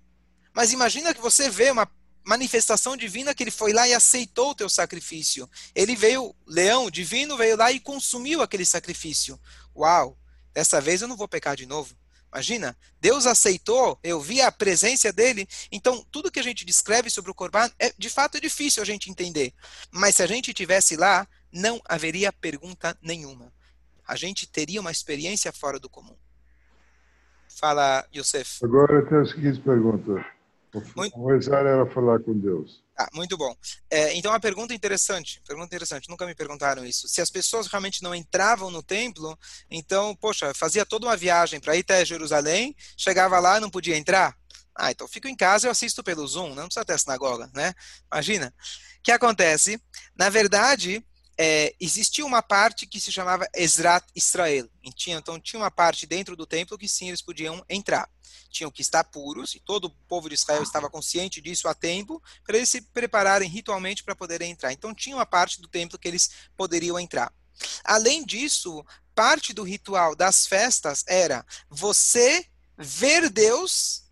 Mas 0.54 0.72
imagina 0.72 1.14
que 1.14 1.22
você 1.22 1.50
vê 1.50 1.72
uma 1.72 1.90
manifestação 2.30 2.96
divina 2.96 3.34
que 3.34 3.42
ele 3.42 3.50
foi 3.50 3.74
lá 3.74 3.88
e 3.88 3.94
aceitou 3.94 4.52
o 4.52 4.56
teu 4.56 4.70
sacrifício. 4.70 5.50
Ele 5.74 5.96
veio, 5.96 6.36
leão 6.46 6.92
divino 6.92 7.36
veio 7.36 7.58
lá 7.58 7.72
e 7.72 7.80
consumiu 7.80 8.44
aquele 8.44 8.66
sacrifício. 8.66 9.40
Uau! 9.76 10.16
Dessa 10.54 10.80
vez 10.80 11.02
eu 11.02 11.08
não 11.08 11.18
vou 11.18 11.28
pecar 11.28 11.56
de 11.56 11.66
novo. 11.66 11.96
Imagina, 12.32 12.78
Deus 13.02 13.26
aceitou, 13.26 14.00
eu 14.04 14.22
vi 14.22 14.42
a 14.42 14.52
presença 14.52 15.12
dele. 15.12 15.48
Então, 15.72 16.06
tudo 16.12 16.30
que 16.30 16.40
a 16.40 16.44
gente 16.44 16.64
descreve 16.64 17.10
sobre 17.10 17.32
o 17.32 17.34
Corban, 17.34 17.68
é, 17.80 17.92
de 17.98 18.10
fato 18.12 18.38
é 18.38 18.40
difícil 18.40 18.84
a 18.84 18.86
gente 18.86 19.10
entender. 19.10 19.52
Mas 19.90 20.18
se 20.18 20.22
a 20.22 20.28
gente 20.28 20.54
tivesse 20.54 20.96
lá, 20.96 21.28
não 21.52 21.82
haveria 21.86 22.32
pergunta 22.32 22.96
nenhuma. 23.02 23.52
A 24.08 24.16
gente 24.16 24.46
teria 24.46 24.80
uma 24.80 24.92
experiência 24.92 25.52
fora 25.52 25.80
do 25.80 25.90
comum. 25.90 26.16
Fala, 27.60 28.08
Yosef. 28.16 28.64
Agora 28.64 29.04
tem 29.10 29.18
a 29.18 29.26
seguinte 29.26 29.60
pergunta. 29.62 30.39
Muito... 30.96 31.26
Rezar 31.28 31.66
era 31.66 31.86
falar 31.86 32.20
com 32.20 32.38
Deus. 32.38 32.84
Ah, 32.98 33.10
muito 33.14 33.38
bom. 33.38 33.56
É, 33.90 34.14
então, 34.16 34.32
uma 34.32 34.40
pergunta 34.40 34.74
interessante. 34.74 35.42
Pergunta 35.48 35.68
interessante. 35.68 36.10
Nunca 36.10 36.26
me 36.26 36.36
perguntaram 36.36 36.86
isso. 36.86 37.08
Se 37.08 37.22
as 37.22 37.30
pessoas 37.30 37.68
realmente 37.68 38.04
não 38.04 38.14
entravam 38.14 38.70
no 38.70 38.84
templo, 38.84 39.38
então, 39.72 40.16
poxa, 40.16 40.54
fazia 40.54 40.86
toda 40.86 41.08
uma 41.08 41.16
viagem 41.16 41.60
para 41.60 41.76
ir 41.76 41.80
até 41.80 42.04
Jerusalém, 42.04 42.76
chegava 42.98 43.40
lá 43.40 43.58
e 43.58 43.62
não 43.62 43.70
podia 43.70 43.98
entrar. 43.98 44.38
Ah, 44.76 44.92
então 44.92 45.08
fico 45.08 45.28
em 45.28 45.36
casa 45.36 45.68
e 45.68 45.70
assisto 45.70 46.04
pelo 46.04 46.26
Zoom, 46.26 46.56
não 46.56 46.66
precisa 46.66 46.86
ter 46.86 46.98
sinagoga, 47.00 47.50
né? 47.54 47.74
Imagina. 48.12 48.54
O 49.00 49.02
que 49.04 49.12
acontece? 49.12 49.82
Na 50.18 50.30
verdade, 50.30 51.06
é, 51.42 51.74
existia 51.80 52.26
uma 52.26 52.42
parte 52.42 52.86
que 52.86 53.00
se 53.00 53.14
chamava 53.14 53.48
Ezrat 53.56 54.06
Israel. 54.14 54.70
Então, 54.84 55.40
tinha 55.40 55.60
uma 55.60 55.72
parte 55.72 56.06
dentro 56.06 56.36
do 56.36 56.46
templo 56.46 56.78
que 56.78 56.88
sim, 56.88 57.08
eles 57.08 57.22
podiam 57.22 57.64
entrar 57.70 58.10
tinham 58.50 58.72
que 58.72 58.82
estar 58.82 59.04
puros, 59.04 59.54
e 59.56 59.60
todo 59.60 59.86
o 59.86 59.90
povo 60.08 60.28
de 60.28 60.36
Israel 60.36 60.64
estava 60.64 60.90
consciente 60.90 61.40
disso 61.40 61.68
a 61.68 61.74
tempo, 61.74 62.22
para 62.44 62.58
eles 62.58 62.70
se 62.70 62.82
prepararem 62.82 63.48
ritualmente 63.48 64.04
para 64.04 64.16
poderem 64.16 64.52
entrar. 64.52 64.74
Então 64.74 64.94
tinha 64.94 65.16
uma 65.16 65.26
parte 65.26 65.62
do 65.62 65.68
templo 65.68 66.00
que 66.00 66.08
eles 66.08 66.32
poderiam 66.58 67.00
entrar. 67.00 67.32
Além 67.84 68.26
disso, 68.26 68.84
parte 69.14 69.54
do 69.54 69.64
ritual 69.64 70.16
das 70.16 70.48
festas 70.48 71.04
era 71.08 71.46
você 71.70 72.46
ver 72.78 73.30
Deus 73.30 74.04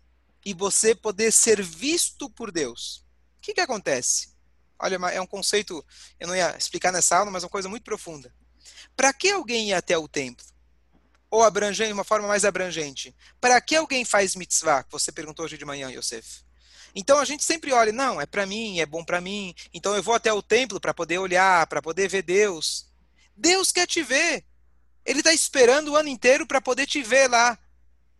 e 0.44 0.54
você 0.54 0.94
poder 0.94 1.32
ser 1.32 1.62
visto 1.62 2.30
por 2.30 2.52
Deus. 2.52 3.04
O 3.38 3.40
que, 3.40 3.54
que 3.54 3.60
acontece? 3.60 4.37
Olha, 4.78 4.96
é 5.12 5.20
um 5.20 5.26
conceito, 5.26 5.84
eu 6.20 6.28
não 6.28 6.36
ia 6.36 6.56
explicar 6.56 6.92
nessa 6.92 7.16
aula, 7.16 7.30
mas 7.30 7.42
é 7.42 7.46
uma 7.46 7.50
coisa 7.50 7.68
muito 7.68 7.82
profunda. 7.82 8.32
Para 8.96 9.12
que 9.12 9.30
alguém 9.30 9.68
ia 9.68 9.78
até 9.78 9.96
o 9.96 10.06
templo? 10.06 10.44
ou 11.30 11.42
abrangente, 11.42 11.92
uma 11.92 12.04
forma 12.04 12.26
mais 12.26 12.44
abrangente. 12.44 13.14
Para 13.40 13.60
que 13.60 13.76
alguém 13.76 14.04
faz 14.04 14.34
mitzvah? 14.34 14.84
Você 14.90 15.12
perguntou 15.12 15.44
hoje 15.44 15.58
de 15.58 15.64
manhã, 15.64 15.90
Yosef. 15.90 16.42
Então 16.94 17.18
a 17.18 17.24
gente 17.24 17.44
sempre 17.44 17.72
olha, 17.72 17.92
não, 17.92 18.20
é 18.20 18.26
para 18.26 18.46
mim, 18.46 18.80
é 18.80 18.86
bom 18.86 19.04
para 19.04 19.20
mim. 19.20 19.54
Então 19.72 19.94
eu 19.94 20.02
vou 20.02 20.14
até 20.14 20.32
o 20.32 20.42
templo 20.42 20.80
para 20.80 20.94
poder 20.94 21.18
olhar, 21.18 21.66
para 21.66 21.82
poder 21.82 22.08
ver 22.08 22.22
Deus. 22.22 22.86
Deus 23.36 23.70
quer 23.70 23.86
te 23.86 24.02
ver. 24.02 24.44
Ele 25.04 25.20
está 25.20 25.32
esperando 25.32 25.92
o 25.92 25.96
ano 25.96 26.08
inteiro 26.08 26.46
para 26.46 26.60
poder 26.60 26.86
te 26.86 27.02
ver 27.02 27.28
lá. 27.28 27.58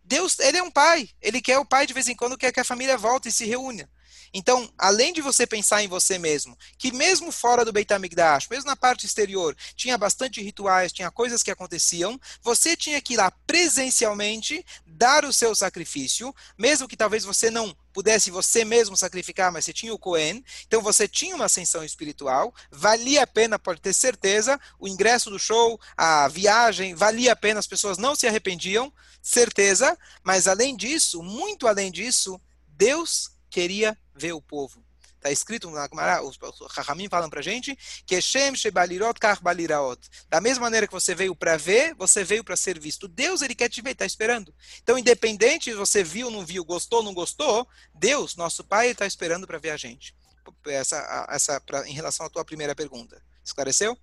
Deus, 0.03 0.39
ele 0.39 0.57
é 0.57 0.63
um 0.63 0.71
pai. 0.71 1.09
Ele 1.21 1.41
quer 1.41 1.59
o 1.59 1.65
pai 1.65 1.85
de 1.85 1.93
vez 1.93 2.07
em 2.07 2.15
quando 2.15 2.37
quer 2.37 2.51
que 2.51 2.59
a 2.59 2.63
família 2.63 2.97
volte 2.97 3.29
e 3.29 3.31
se 3.31 3.45
reúna. 3.45 3.89
Então, 4.33 4.71
além 4.77 5.13
de 5.13 5.21
você 5.21 5.45
pensar 5.45 5.83
em 5.83 5.87
você 5.87 6.17
mesmo, 6.17 6.57
que 6.77 6.91
mesmo 6.91 7.31
fora 7.31 7.65
do 7.65 7.71
Beit 7.71 7.91
HaMikdash, 7.91 8.47
mesmo 8.49 8.65
na 8.65 8.75
parte 8.75 9.05
exterior, 9.05 9.55
tinha 9.75 9.97
bastante 9.97 10.41
rituais, 10.41 10.91
tinha 10.91 11.09
coisas 11.11 11.41
que 11.41 11.51
aconteciam, 11.51 12.19
você 12.41 12.75
tinha 12.75 13.01
que 13.01 13.13
ir 13.13 13.17
lá 13.17 13.31
presencialmente 13.45 14.65
dar 14.85 15.25
o 15.25 15.33
seu 15.33 15.55
sacrifício, 15.55 16.33
mesmo 16.57 16.87
que 16.87 16.97
talvez 16.97 17.23
você 17.23 17.49
não 17.49 17.75
pudesse 17.93 18.29
você 18.31 18.63
mesmo 18.63 18.95
sacrificar, 18.95 19.51
mas 19.51 19.65
você 19.65 19.73
tinha 19.73 19.93
o 19.93 19.99
Cohen, 19.99 20.43
então 20.67 20.81
você 20.81 21.07
tinha 21.07 21.35
uma 21.35 21.45
ascensão 21.45 21.83
espiritual, 21.83 22.53
valia 22.71 23.23
a 23.23 23.27
pena, 23.27 23.57
pode 23.57 23.81
ter 23.81 23.93
certeza, 23.93 24.59
o 24.79 24.87
ingresso 24.87 25.29
do 25.29 25.39
show, 25.39 25.79
a 25.97 26.27
viagem, 26.27 26.93
valia 26.93 27.33
a 27.33 27.35
pena, 27.35 27.59
as 27.59 27.67
pessoas 27.67 27.97
não 27.97 28.15
se 28.15 28.27
arrependiam, 28.27 28.93
certeza, 29.21 29.97
mas 30.23 30.47
além 30.47 30.75
disso, 30.75 31.21
muito 31.21 31.67
além 31.67 31.91
disso, 31.91 32.39
Deus 32.67 33.31
queria 33.49 33.97
ver 34.15 34.33
o 34.33 34.41
povo. 34.41 34.83
Está 35.19 35.29
escrito 35.29 35.69
na 35.69 35.85
Gemara, 35.85 36.23
os 36.23 36.39
Rahamim 36.69 37.09
falam 37.09 37.29
para 37.29 37.41
a 37.41 37.43
gente, 37.43 37.77
que 38.05 38.21
Shem 38.21 38.55
Shebalirot 38.55 39.19
Kar 39.19 39.43
Baliraot. 39.43 39.99
Da 40.29 40.39
mesma 40.39 40.63
maneira 40.63 40.87
que 40.87 40.93
você 40.93 41.13
veio 41.13 41.35
para 41.35 41.57
ver, 41.57 41.93
você 41.95 42.23
veio 42.23 42.41
para 42.41 42.55
ser 42.55 42.79
visto. 42.79 43.05
Deus, 43.05 43.41
ele 43.41 43.53
quer 43.53 43.67
te 43.67 43.81
ver, 43.81 43.91
está 43.91 44.05
esperando. 44.05 44.53
Então, 44.81 44.97
independente 44.97 45.71
se 45.71 45.75
você 45.75 46.05
viu, 46.05 46.31
não 46.31 46.45
viu, 46.45 46.63
gostou, 46.63 47.03
não 47.03 47.13
gostou, 47.13 47.67
Deus, 47.93 48.37
nosso 48.37 48.63
Pai, 48.63 48.91
está 48.91 49.05
esperando 49.05 49.45
para 49.45 49.59
ver 49.59 49.71
a 49.71 49.77
gente. 49.77 50.15
Essa, 50.65 51.27
essa 51.29 51.59
pra, 51.59 51.85
em 51.87 51.93
relação 51.93 52.25
à 52.25 52.29
tua 52.29 52.45
primeira 52.45 52.73
pergunta. 52.73 53.21
Esclareceu? 53.43 53.97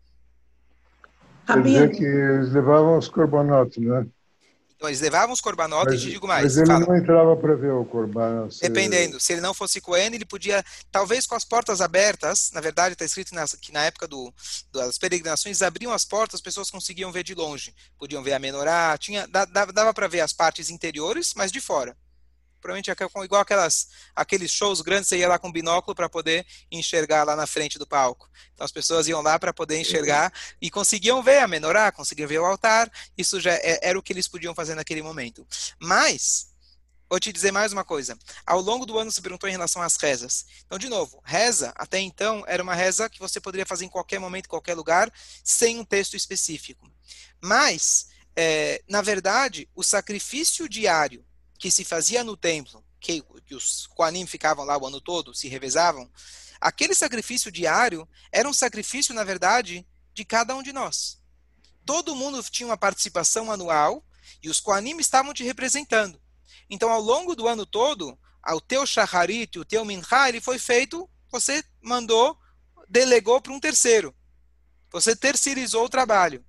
Quer 1.46 1.62
dizer 1.62 1.90
que 1.96 2.04
eles 2.04 2.52
levavam 2.52 2.98
os 2.98 3.09
corbonotes, 3.09 3.82
né? 3.82 4.06
Eles 4.88 5.01
levavam 5.01 5.33
os 5.33 5.40
corbanotes, 5.40 5.94
e 5.94 5.99
te 5.99 6.11
digo 6.11 6.27
mais. 6.27 6.44
Mas 6.44 6.57
ele 6.57 6.66
fala, 6.66 6.87
não 6.87 6.96
entrava 6.96 7.37
para 7.37 7.55
ver 7.55 7.72
o 7.72 7.85
corban. 7.85 8.51
Se... 8.51 8.61
Dependendo. 8.61 9.20
Se 9.20 9.33
ele 9.33 9.40
não 9.40 9.55
fosse 9.55 9.81
Cohen, 9.81 10.14
ele 10.14 10.25
podia, 10.25 10.64
talvez 10.90 11.27
com 11.27 11.35
as 11.35 11.44
portas 11.44 11.81
abertas, 11.81 12.51
na 12.53 12.61
verdade 12.61 12.92
está 12.92 13.05
escrito 13.05 13.35
nas, 13.35 13.55
que 13.55 13.72
na 13.72 13.85
época 13.85 14.07
do, 14.07 14.33
das 14.72 14.99
peregrinações, 14.99 15.62
abriam 15.62 15.92
as 15.92 16.05
portas, 16.05 16.37
as 16.37 16.40
pessoas 16.40 16.70
conseguiam 16.70 17.12
ver 17.12 17.22
de 17.22 17.35
longe. 17.35 17.75
Podiam 17.99 18.22
ver 18.22 18.33
a 18.33 18.38
menorá, 18.38 18.96
tinha, 18.99 19.27
dava 19.29 19.94
para 19.94 20.09
ver 20.09 20.20
as 20.20 20.33
partes 20.33 20.70
interiores, 20.70 21.35
mas 21.35 21.53
de 21.53 21.61
fora. 21.61 21.96
Provavelmente 22.61 22.90
igual 23.25 23.40
aquelas, 23.40 23.88
aqueles 24.14 24.51
shows 24.51 24.81
grandes, 24.81 25.09
você 25.09 25.19
ia 25.19 25.29
lá 25.29 25.38
com 25.38 25.53
binóculo 25.53 25.95
para 25.95 26.09
poder 26.09 26.47
enxergar 26.71 27.25
lá 27.25 27.37
na 27.37 27.47
frente 27.47 27.79
do 27.79 27.87
palco. 27.87 28.29
Então 28.55 28.64
as 28.64 28.73
pessoas 28.73 29.07
iam 29.09 29.21
lá 29.21 29.38
para 29.38 29.53
poder 29.53 29.79
enxergar 29.79 30.33
e 30.61 30.71
conseguiam 30.71 31.23
ver 31.23 31.38
a 31.38 31.49
menorá, 31.49 31.92
conseguiam 31.92 32.29
ver 32.29 32.38
o 32.38 32.45
altar, 32.45 32.90
isso 33.16 33.40
já 33.40 33.53
é, 33.53 33.81
era 33.83 33.99
o 33.99 34.03
que 34.03 34.12
eles 34.12 34.27
podiam 34.27 34.55
fazer 34.55 34.75
naquele 34.75 35.03
momento. 35.03 35.47
Mas, 35.79 36.49
vou 37.09 37.21
te 37.21 37.33
dizer 37.33 37.53
mais 37.53 37.73
uma 37.73 37.85
coisa. 37.85 38.19
Ao 38.47 38.61
longo 38.61 38.87
do 38.87 38.99
ano 38.99 39.12
se 39.12 39.21
perguntou 39.21 39.49
em 39.49 39.53
relação 39.53 39.83
às 39.83 39.97
rezas. 39.97 40.47
Então, 40.64 40.79
de 40.79 40.88
novo, 40.88 41.21
reza, 41.25 41.73
até 41.77 42.01
então, 42.01 42.45
era 42.47 42.62
uma 42.62 42.75
reza 42.75 43.09
que 43.11 43.21
você 43.21 43.40
poderia 43.40 43.66
fazer 43.66 43.85
em 43.85 43.90
qualquer 43.90 44.19
momento, 44.19 44.47
em 44.47 44.51
qualquer 44.51 44.75
lugar, 44.75 45.12
sem 45.45 45.79
um 45.79 45.85
texto 45.85 46.16
específico. 46.16 46.90
Mas, 47.40 48.09
é, 48.35 48.83
na 48.88 49.03
verdade, 49.03 49.69
o 49.75 49.83
sacrifício 49.83 50.69
diário 50.69 51.26
que 51.59 51.71
se 51.71 51.85
fazia 51.85 52.23
no 52.23 52.37
templo, 52.37 52.85
que, 53.01 53.23
que 53.47 53.55
os 53.55 53.87
Koanim 53.88 54.27
ficavam 54.27 54.64
lá 54.64 54.77
o 54.77 54.87
ano 54.87 55.01
todo, 55.01 55.35
se 55.35 55.49
revezavam, 55.49 56.11
aquele 56.61 56.95
sacrifício 56.95 57.51
diário 57.51 58.09
era 58.33 58.49
um 58.49 58.53
sacrifício, 58.53 59.14
na 59.14 59.25
verdade, 59.25 59.87
de 60.12 60.25
cada 60.25 60.55
um 60.57 60.62
de 60.62 60.73
nós. 60.73 61.21
Todo 61.85 62.16
mundo 62.16 62.42
tinha 62.45 62.66
uma 62.66 62.77
participação 62.77 63.51
anual 63.51 64.05
e 64.42 64.51
os 64.51 64.61
Koanim 64.61 64.99
estavam 64.99 65.33
te 65.33 65.45
representando. 65.45 66.21
Então, 66.69 66.90
ao 66.90 67.01
longo 67.01 67.37
do 67.37 67.47
ano 67.47 67.64
todo, 67.64 68.19
o 68.55 68.61
teu 68.61 68.87
Shacharit, 68.87 69.59
o 69.59 69.64
teu 69.64 69.85
Minha, 69.85 70.03
ele 70.29 70.40
foi 70.40 70.59
feito, 70.59 71.09
você 71.31 71.62
mandou, 71.81 72.37
delegou 72.88 73.40
para 73.40 73.53
um 73.53 73.61
terceiro. 73.61 74.14
Você 74.90 75.14
terceirizou 75.14 75.85
o 75.85 75.88
trabalho. 75.88 76.45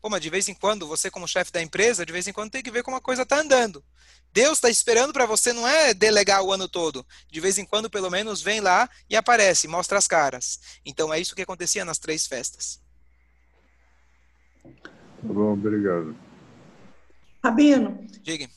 Pô, 0.00 0.10
mas 0.10 0.20
de 0.20 0.30
vez 0.30 0.48
em 0.48 0.54
quando, 0.54 0.86
você 0.86 1.10
como 1.10 1.28
chefe 1.28 1.52
da 1.52 1.62
empresa, 1.62 2.04
de 2.04 2.12
vez 2.12 2.26
em 2.26 2.32
quando 2.32 2.50
tem 2.50 2.62
que 2.62 2.70
ver 2.70 2.82
como 2.82 2.96
a 2.96 3.00
coisa 3.00 3.22
está 3.22 3.38
andando. 3.38 3.84
Deus 4.32 4.54
está 4.58 4.70
esperando 4.70 5.12
para 5.12 5.26
você 5.26 5.52
não 5.52 5.68
é 5.68 5.92
delegar 5.92 6.42
o 6.42 6.52
ano 6.52 6.68
todo. 6.68 7.06
De 7.30 7.40
vez 7.40 7.58
em 7.58 7.66
quando, 7.66 7.90
pelo 7.90 8.10
menos, 8.10 8.40
vem 8.40 8.60
lá 8.60 8.88
e 9.08 9.14
aparece, 9.14 9.68
mostra 9.68 9.98
as 9.98 10.06
caras. 10.06 10.58
Então 10.84 11.12
é 11.12 11.20
isso 11.20 11.34
que 11.34 11.42
acontecia 11.42 11.84
nas 11.84 11.98
três 11.98 12.26
festas. 12.26 12.80
Tá 14.62 14.70
bom, 15.22 15.52
obrigado. 15.52 16.16
Rabino. 17.44 18.06
Diga. 18.22 18.48